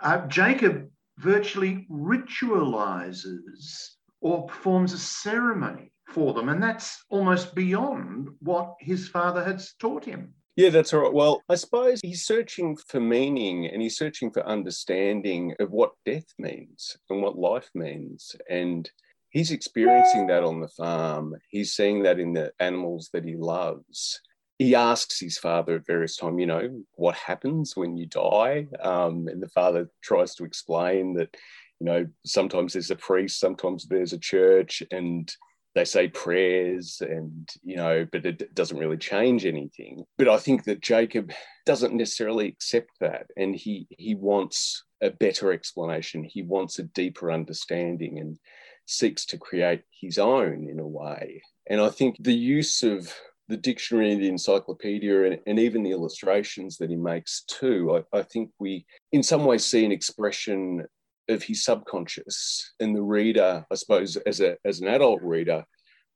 uh, 0.00 0.26
Jacob 0.28 0.88
virtually 1.18 1.86
ritualizes 1.90 3.64
or 4.20 4.46
performs 4.46 4.92
a 4.92 4.98
ceremony 4.98 5.92
for 6.08 6.34
them. 6.34 6.48
And 6.50 6.62
that's 6.62 7.04
almost 7.10 7.56
beyond 7.56 8.28
what 8.38 8.76
his 8.78 9.08
father 9.08 9.42
had 9.42 9.60
taught 9.80 10.04
him. 10.04 10.34
Yeah, 10.56 10.70
that's 10.70 10.94
all 10.94 11.00
right. 11.00 11.12
Well, 11.12 11.42
I 11.48 11.56
suppose 11.56 12.00
he's 12.00 12.24
searching 12.24 12.76
for 12.76 13.00
meaning 13.00 13.66
and 13.66 13.82
he's 13.82 13.96
searching 13.96 14.30
for 14.30 14.46
understanding 14.46 15.54
of 15.58 15.70
what 15.72 15.92
death 16.06 16.32
means 16.38 16.96
and 17.10 17.22
what 17.22 17.36
life 17.36 17.68
means. 17.74 18.36
And 18.48 18.88
he's 19.30 19.50
experiencing 19.50 20.28
that 20.28 20.44
on 20.44 20.60
the 20.60 20.68
farm. 20.68 21.34
He's 21.48 21.72
seeing 21.72 22.04
that 22.04 22.20
in 22.20 22.34
the 22.34 22.52
animals 22.60 23.10
that 23.12 23.24
he 23.24 23.34
loves 23.34 24.20
he 24.58 24.74
asks 24.74 25.18
his 25.20 25.36
father 25.38 25.76
at 25.76 25.86
various 25.86 26.16
times, 26.16 26.38
you 26.38 26.46
know, 26.46 26.82
what 26.94 27.16
happens 27.16 27.76
when 27.76 27.96
you 27.96 28.06
die? 28.06 28.68
Um, 28.80 29.26
and 29.28 29.42
the 29.42 29.48
father 29.48 29.90
tries 30.02 30.34
to 30.36 30.44
explain 30.44 31.14
that, 31.14 31.34
you 31.80 31.86
know, 31.86 32.06
sometimes 32.24 32.72
there's 32.72 32.90
a 32.90 32.96
priest, 32.96 33.40
sometimes 33.40 33.86
there's 33.86 34.12
a 34.12 34.18
church, 34.18 34.82
and 34.92 35.30
they 35.74 35.84
say 35.84 36.08
prayers, 36.08 37.00
and, 37.00 37.48
you 37.64 37.76
know, 37.76 38.06
but 38.10 38.24
it 38.24 38.54
doesn't 38.54 38.78
really 38.78 38.96
change 38.96 39.44
anything. 39.44 40.04
But 40.16 40.28
I 40.28 40.38
think 40.38 40.64
that 40.64 40.80
Jacob 40.80 41.32
doesn't 41.66 41.94
necessarily 41.94 42.46
accept 42.46 42.90
that. 43.00 43.26
And 43.36 43.56
he, 43.56 43.88
he 43.90 44.14
wants 44.14 44.84
a 45.02 45.10
better 45.10 45.52
explanation, 45.52 46.24
he 46.24 46.42
wants 46.42 46.78
a 46.78 46.84
deeper 46.84 47.32
understanding 47.32 48.18
and 48.20 48.38
seeks 48.86 49.26
to 49.26 49.38
create 49.38 49.82
his 50.00 50.18
own 50.18 50.68
in 50.70 50.78
a 50.78 50.86
way. 50.86 51.42
And 51.68 51.80
I 51.80 51.88
think 51.88 52.16
the 52.20 52.34
use 52.34 52.82
of 52.82 53.12
the 53.48 53.56
dictionary, 53.56 54.14
the 54.14 54.28
encyclopedia, 54.28 55.24
and, 55.24 55.40
and, 55.46 55.58
even 55.58 55.82
the 55.82 55.90
illustrations 55.90 56.78
that 56.78 56.90
he 56.90 56.96
makes 56.96 57.42
too, 57.42 58.02
I, 58.12 58.18
I, 58.18 58.22
think 58.22 58.50
we, 58.58 58.86
in 59.12 59.22
some 59.22 59.44
ways, 59.44 59.64
see 59.64 59.84
an 59.84 59.92
expression 59.92 60.86
of 61.28 61.42
his 61.42 61.64
subconscious. 61.64 62.74
And 62.80 62.94
the 62.94 63.02
reader, 63.02 63.64
I 63.70 63.74
suppose, 63.74 64.16
as 64.16 64.40
a 64.40 64.56
as 64.64 64.80
an 64.80 64.88
adult 64.88 65.22
reader, 65.22 65.64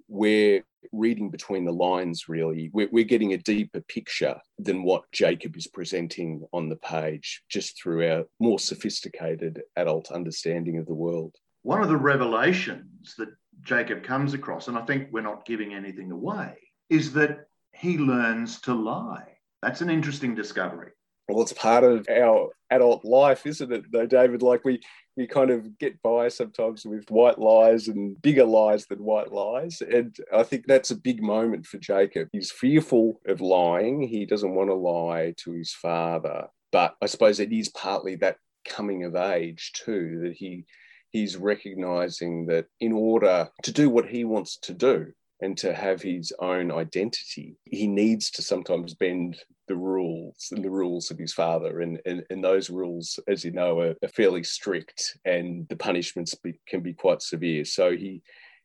we're 0.09 0.65
reading 0.93 1.31
between 1.31 1.65
the 1.65 1.73
lines. 1.73 2.29
Really, 2.29 2.71
we're, 2.73 2.89
we're 2.91 3.05
getting 3.05 3.33
a 3.33 3.39
deeper 3.39 3.81
picture 3.83 4.39
than 4.59 4.83
what 4.83 5.11
Jacob 5.13 5.57
is 5.57 5.67
presenting 5.67 6.45
on 6.53 6.69
the 6.69 6.77
page, 6.77 7.43
just 7.49 7.81
through 7.81 8.11
our 8.11 8.25
more 8.41 8.59
sophisticated 8.59 9.63
adult 9.77 10.11
understanding 10.11 10.79
of 10.79 10.87
the 10.87 10.95
world. 10.95 11.35
One 11.63 11.83
of 11.83 11.89
the 11.89 11.97
revelations 11.97 13.15
that 13.19 13.29
Jacob 13.63 14.03
comes 14.03 14.35
across, 14.35 14.69
and 14.69 14.79
I 14.79 14.83
think 14.83 15.09
we're 15.13 15.21
not 15.21 15.45
giving 15.45 15.75
anything 15.75 16.11
away 16.11 16.57
is 16.89 17.13
that 17.13 17.47
he 17.73 17.99
learns 17.99 18.61
to 18.63 18.75
lie. 18.75 19.37
That's 19.63 19.81
an 19.81 19.91
interesting 19.91 20.35
discovery. 20.35 20.93
Well, 21.29 21.43
it's 21.43 21.53
part 21.53 21.85
of 21.85 22.07
our 22.09 22.51
adult 22.71 23.05
life, 23.05 23.47
isn't 23.47 23.73
it, 23.73 23.93
though, 23.93 24.07
David? 24.07 24.43
Like 24.43 24.65
we 24.65 24.81
we 25.17 25.27
kind 25.27 25.51
of 25.51 25.79
get 25.79 26.01
by 26.01 26.29
sometimes 26.29 26.87
with 26.87 27.11
white 27.11 27.39
lies 27.39 27.89
and 27.89 28.21
bigger 28.23 28.45
lies 28.45 28.87
than 28.87 29.03
white 29.03 29.33
lies. 29.33 29.83
And 29.83 30.17
I 30.33 30.45
think 30.45 30.67
that's 30.67 30.93
a 30.93 30.97
big 30.97 31.23
moment 31.23 31.67
for 31.67 31.79
Jacob. 31.79 32.29
He's 32.33 32.53
fearful 32.53 33.21
of 33.27 33.41
lying. 33.41 34.01
He 34.01 34.27
doesn't 34.27 34.55
want 34.55 34.71
to 34.71 34.75
lie 34.75 35.35
to 35.39 35.53
his 35.53 35.73
father. 35.73 36.47
But 36.71 36.95
I 37.03 37.07
suppose 37.07 37.41
it 37.41 37.53
is 37.53 37.69
partly 37.71 38.15
that 38.17 38.37
coming 38.65 39.03
of 39.05 39.17
age 39.17 39.73
too, 39.75 40.21
that 40.23 40.35
he 40.35 40.65
he's 41.11 41.37
recognizing 41.37 42.47
that 42.47 42.67
in 42.81 42.93
order 42.93 43.49
to 43.65 43.73
do 43.73 43.91
what 43.91 44.07
he 44.07 44.25
wants 44.25 44.59
to 44.59 44.73
do, 44.73 45.13
and 45.41 45.57
to 45.59 45.75
have 45.75 46.03
his 46.03 46.33
own 46.41 46.73
identity, 46.73 47.57
he 47.65 47.87
needs 47.87 48.31
to 48.33 48.43
sometimes 48.43 48.95
bend 48.95 49.37
the 49.69 49.77
rules 49.77 50.49
and 50.51 50.65
the 50.65 50.71
rules 50.71 51.11
of 51.11 51.19
his 51.19 51.33
father. 51.33 51.81
And, 51.81 52.01
and, 52.07 52.25
and 52.31 52.43
those 52.43 52.71
rules, 52.71 53.19
as 53.29 53.45
you 53.45 53.53
know, 53.53 53.81
are, 53.81 53.95
are 54.03 54.09
fairly 54.09 54.43
strict 54.43 55.19
and 55.25 55.69
the 55.69 55.77
punishments 55.77 56.35
be, 56.35 56.59
can 56.67 56.81
be 56.81 56.95
quite 56.95 57.23
severe. 57.23 57.65
So 57.65 57.93
he, 57.93 58.23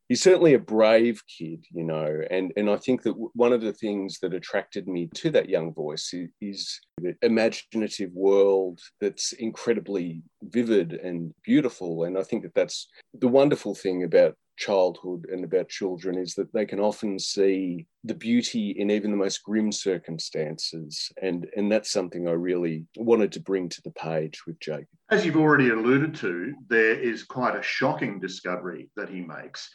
he's 0.10 0.22
certainly 0.22 0.54
a 0.54 0.60
brave 0.60 1.22
kid, 1.28 1.66
you 1.72 1.84
know, 1.84 2.22
and 2.30 2.54
and 2.58 2.70
I 2.70 2.78
think 2.78 3.04
that 3.04 3.14
one 3.34 3.54
of 3.54 3.62
the 3.62 3.74
things 3.74 4.20
that 4.20 4.34
attracted 4.34 4.88
me 4.88 5.10
to 5.16 5.30
that 5.32 5.50
young 5.50 5.74
voice 5.74 6.14
is, 6.14 6.30
is 6.42 6.80
the 7.02 7.16
imaginative 7.22 8.12
world 8.14 8.80
that's 9.02 9.34
incredibly 9.34 10.22
vivid 10.44 10.94
and 10.94 11.34
beautiful, 11.44 12.04
and 12.04 12.18
I 12.18 12.24
think 12.24 12.44
that 12.44 12.54
that's 12.54 12.88
the 13.14 13.28
wonderful 13.28 13.76
thing 13.76 14.04
about 14.04 14.36
childhood 14.58 15.26
and 15.32 15.44
about 15.44 15.70
children 15.70 16.18
is 16.18 16.36
that 16.36 16.52
they 16.54 16.66
can 16.66 16.80
often 16.80 17.18
see 17.20 17.86
the 18.04 18.13
beauty 18.13 18.72
in 18.72 18.92
even 18.92 19.12
the 19.12 19.18
most 19.18 19.44
grim 19.44 19.72
circumstances. 19.72 21.12
And 21.22 21.48
and 21.56 21.72
that's 21.72 21.92
something 21.92 22.28
i 22.28 22.32
really 22.32 22.86
wanted 22.98 23.32
to 23.34 23.39
bring 23.39 23.70
to 23.70 23.82
the 23.84 23.92
page 23.92 24.46
with 24.46 24.60
jacob. 24.60 24.88
As 25.10 25.26
you've 25.26 25.38
already 25.38 25.70
alluded 25.70 26.16
to 26.16 26.54
there 26.68 27.00
is 27.00 27.24
quite 27.24 27.56
a 27.56 27.63
shocking 27.63 28.20
discovery 28.20 28.89
that 28.96 29.10
he 29.10 29.22
makes. 29.22 29.70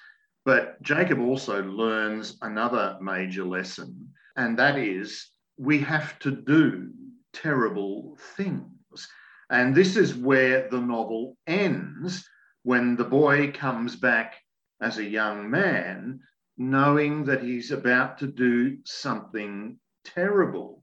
But 0.45 0.81
jacob 0.83 1.21
also 1.21 1.63
learns 1.63 2.39
another 2.43 2.97
major 3.01 3.45
lesson 3.45 4.09
and 4.37 4.59
that 4.59 4.79
is 4.79 5.29
we 5.57 5.81
have 5.81 6.19
to 6.21 6.31
do 6.31 6.91
terrible 7.33 8.17
things. 8.37 9.09
And 9.51 9.75
this 9.75 9.97
is 9.97 10.15
where 10.15 10.69
the 10.69 10.81
novel 10.81 11.37
ends 11.47 12.29
when 12.63 12.97
the 12.97 13.05
boy 13.05 13.51
comes 13.53 13.97
back 13.97 14.35
as 14.81 14.99
a 14.99 15.05
young 15.05 15.51
man, 15.51 16.21
knowing 16.57 17.25
that 17.25 17.43
he's 17.43 17.71
about 17.71 18.19
to 18.19 18.27
do 18.27 18.79
something 18.85 19.79
terrible. 20.05 20.83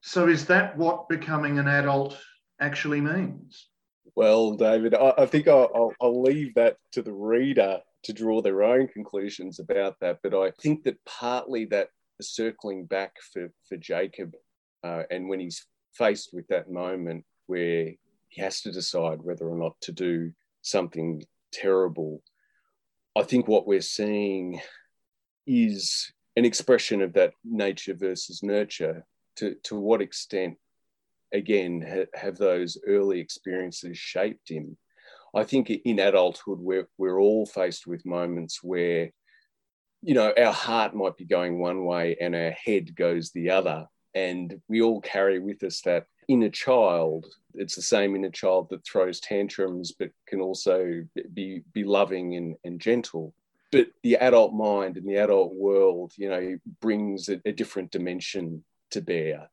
So, 0.00 0.28
is 0.28 0.46
that 0.46 0.76
what 0.76 1.08
becoming 1.08 1.58
an 1.58 1.68
adult 1.68 2.18
actually 2.60 3.00
means? 3.00 3.68
Well, 4.16 4.52
David, 4.52 4.94
I, 4.94 5.14
I 5.18 5.26
think 5.26 5.48
I'll, 5.48 5.70
I'll, 5.74 5.92
I'll 6.00 6.22
leave 6.22 6.54
that 6.54 6.76
to 6.92 7.02
the 7.02 7.12
reader 7.12 7.80
to 8.04 8.12
draw 8.12 8.42
their 8.42 8.62
own 8.62 8.86
conclusions 8.88 9.58
about 9.58 9.98
that. 10.00 10.18
But 10.22 10.34
I 10.34 10.52
think 10.62 10.84
that 10.84 11.02
partly 11.04 11.64
that 11.66 11.88
circling 12.20 12.84
back 12.84 13.16
for, 13.32 13.50
for 13.68 13.76
Jacob, 13.76 14.34
uh, 14.84 15.02
and 15.10 15.28
when 15.28 15.40
he's 15.40 15.66
faced 15.94 16.30
with 16.32 16.46
that 16.48 16.70
moment 16.70 17.24
where 17.46 17.90
he 18.28 18.42
has 18.42 18.60
to 18.62 18.72
decide 18.72 19.22
whether 19.22 19.46
or 19.46 19.56
not 19.56 19.74
to 19.82 19.92
do 19.92 20.32
something 20.62 21.22
terrible, 21.52 22.22
I 23.16 23.22
think 23.22 23.46
what 23.46 23.66
we're 23.66 23.80
seeing 23.80 24.60
is 25.46 26.12
an 26.36 26.44
expression 26.44 27.00
of 27.00 27.12
that 27.12 27.32
nature 27.44 27.94
versus 27.94 28.42
nurture. 28.42 29.04
To, 29.36 29.54
to 29.64 29.76
what 29.76 30.00
extent, 30.00 30.56
again, 31.32 31.84
ha, 31.88 32.04
have 32.14 32.36
those 32.36 32.78
early 32.86 33.20
experiences 33.20 33.98
shaped 33.98 34.50
him? 34.50 34.76
I 35.34 35.44
think 35.44 35.70
in 35.70 35.98
adulthood, 35.98 36.60
we're, 36.60 36.88
we're 36.98 37.20
all 37.20 37.46
faced 37.46 37.86
with 37.86 38.06
moments 38.06 38.62
where, 38.62 39.10
you 40.02 40.14
know, 40.14 40.32
our 40.38 40.52
heart 40.52 40.94
might 40.94 41.16
be 41.16 41.24
going 41.24 41.58
one 41.58 41.84
way 41.84 42.16
and 42.20 42.34
our 42.34 42.52
head 42.52 42.94
goes 42.94 43.30
the 43.30 43.50
other. 43.50 43.86
And 44.14 44.60
we 44.68 44.82
all 44.82 45.00
carry 45.00 45.38
with 45.38 45.62
us 45.62 45.80
that 45.82 46.06
inner 46.28 46.50
child. 46.50 47.26
It's 47.54 47.74
the 47.76 47.82
same 47.82 48.14
inner 48.14 48.30
child 48.30 48.68
that 48.70 48.86
throws 48.86 49.20
tantrums, 49.20 49.92
but 49.92 50.10
can 50.26 50.40
also 50.40 51.04
be, 51.32 51.62
be 51.72 51.84
loving 51.84 52.36
and, 52.36 52.56
and 52.64 52.80
gentle. 52.80 53.34
But 53.72 53.88
the 54.02 54.16
adult 54.16 54.54
mind 54.54 54.96
and 54.96 55.08
the 55.08 55.16
adult 55.16 55.54
world, 55.54 56.12
you 56.16 56.28
know, 56.28 56.58
brings 56.80 57.28
a, 57.28 57.40
a 57.44 57.52
different 57.52 57.90
dimension 57.90 58.64
to 58.90 59.00
bear 59.00 59.48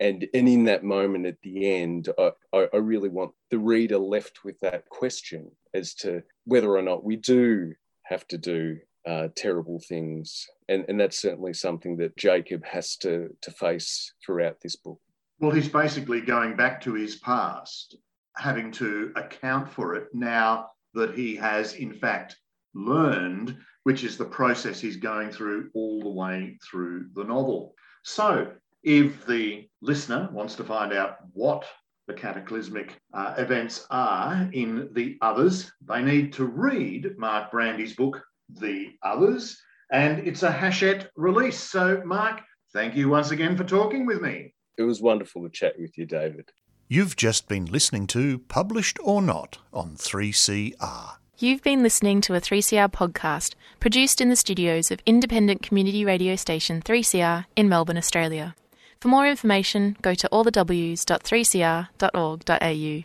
and 0.00 0.26
and 0.34 0.48
in 0.48 0.64
that 0.64 0.82
moment 0.82 1.26
at 1.26 1.40
the 1.42 1.72
end 1.72 2.08
I, 2.18 2.32
I, 2.52 2.76
really 2.78 3.10
want 3.10 3.32
the 3.50 3.58
reader 3.58 3.98
left 3.98 4.42
with 4.44 4.58
that 4.60 4.88
question 4.88 5.50
as 5.74 5.94
to 5.96 6.22
whether 6.44 6.74
or 6.74 6.82
not 6.82 7.04
we 7.04 7.16
do 7.16 7.74
have 8.04 8.26
to 8.28 8.38
do 8.38 8.78
uh, 9.06 9.28
terrible 9.36 9.78
things 9.78 10.48
and 10.70 10.84
and 10.88 10.98
that's 10.98 11.20
certainly 11.20 11.52
something 11.52 11.96
that 11.96 12.16
jacob 12.16 12.64
has 12.64 12.96
to 12.96 13.28
to 13.42 13.50
face 13.50 14.14
throughout 14.24 14.56
this 14.62 14.76
book. 14.76 15.00
Well 15.38 15.50
he's 15.50 15.68
basically 15.68 16.20
going 16.20 16.56
back 16.56 16.80
to 16.82 16.94
his 16.94 17.16
past 17.16 17.96
having 18.36 18.70
to 18.72 19.12
account 19.16 19.70
for 19.70 19.94
it 19.96 20.08
now 20.14 20.70
that 20.94 21.14
he 21.14 21.36
has 21.36 21.74
in 21.74 21.92
fact 21.92 22.36
learned 22.74 23.56
which 23.82 24.04
is 24.04 24.16
the 24.16 24.24
process 24.24 24.80
he's 24.80 24.96
going 24.96 25.30
through 25.30 25.70
all 25.74 26.00
the 26.02 26.08
way 26.08 26.58
through 26.70 27.06
the 27.14 27.24
novel. 27.24 27.74
So 28.04 28.52
if 28.82 29.26
the 29.26 29.68
listener 29.82 30.28
wants 30.32 30.54
to 30.56 30.64
find 30.64 30.92
out 30.92 31.16
what 31.32 31.64
the 32.06 32.14
cataclysmic 32.14 32.96
uh, 33.14 33.34
events 33.38 33.86
are 33.90 34.48
in 34.52 34.88
The 34.92 35.16
Others, 35.22 35.72
they 35.86 36.02
need 36.02 36.32
to 36.34 36.44
read 36.44 37.16
Mark 37.18 37.50
Brandi's 37.50 37.94
book, 37.94 38.22
The 38.48 38.90
Others, 39.02 39.60
and 39.90 40.26
it's 40.26 40.42
a 40.42 40.50
Hachette 40.50 41.10
release. 41.16 41.58
So, 41.58 42.02
Mark, 42.04 42.40
thank 42.72 42.96
you 42.96 43.08
once 43.08 43.30
again 43.30 43.56
for 43.56 43.64
talking 43.64 44.04
with 44.06 44.20
me. 44.20 44.54
It 44.78 44.82
was 44.82 45.02
wonderful 45.02 45.42
to 45.42 45.50
chat 45.50 45.74
with 45.78 45.96
you, 45.98 46.06
David. 46.06 46.50
You've 46.88 47.16
just 47.16 47.48
been 47.48 47.66
listening 47.66 48.06
to 48.08 48.38
Published 48.38 48.98
or 49.02 49.22
Not 49.22 49.58
on 49.72 49.96
3CR. 49.96 51.16
You've 51.38 51.62
been 51.62 51.82
listening 51.82 52.20
to 52.22 52.34
a 52.34 52.40
3CR 52.40 52.90
podcast 52.90 53.54
produced 53.78 54.20
in 54.20 54.28
the 54.28 54.36
studios 54.36 54.90
of 54.90 55.00
independent 55.06 55.62
community 55.62 56.04
radio 56.04 56.36
station 56.36 56.82
3CR 56.82 57.46
in 57.56 57.68
Melbourne, 57.68 57.96
Australia. 57.96 58.54
For 59.00 59.08
more 59.08 59.26
information, 59.26 59.96
go 60.02 60.14
to 60.14 60.28
allthews.3cr.org.au. 60.30 63.04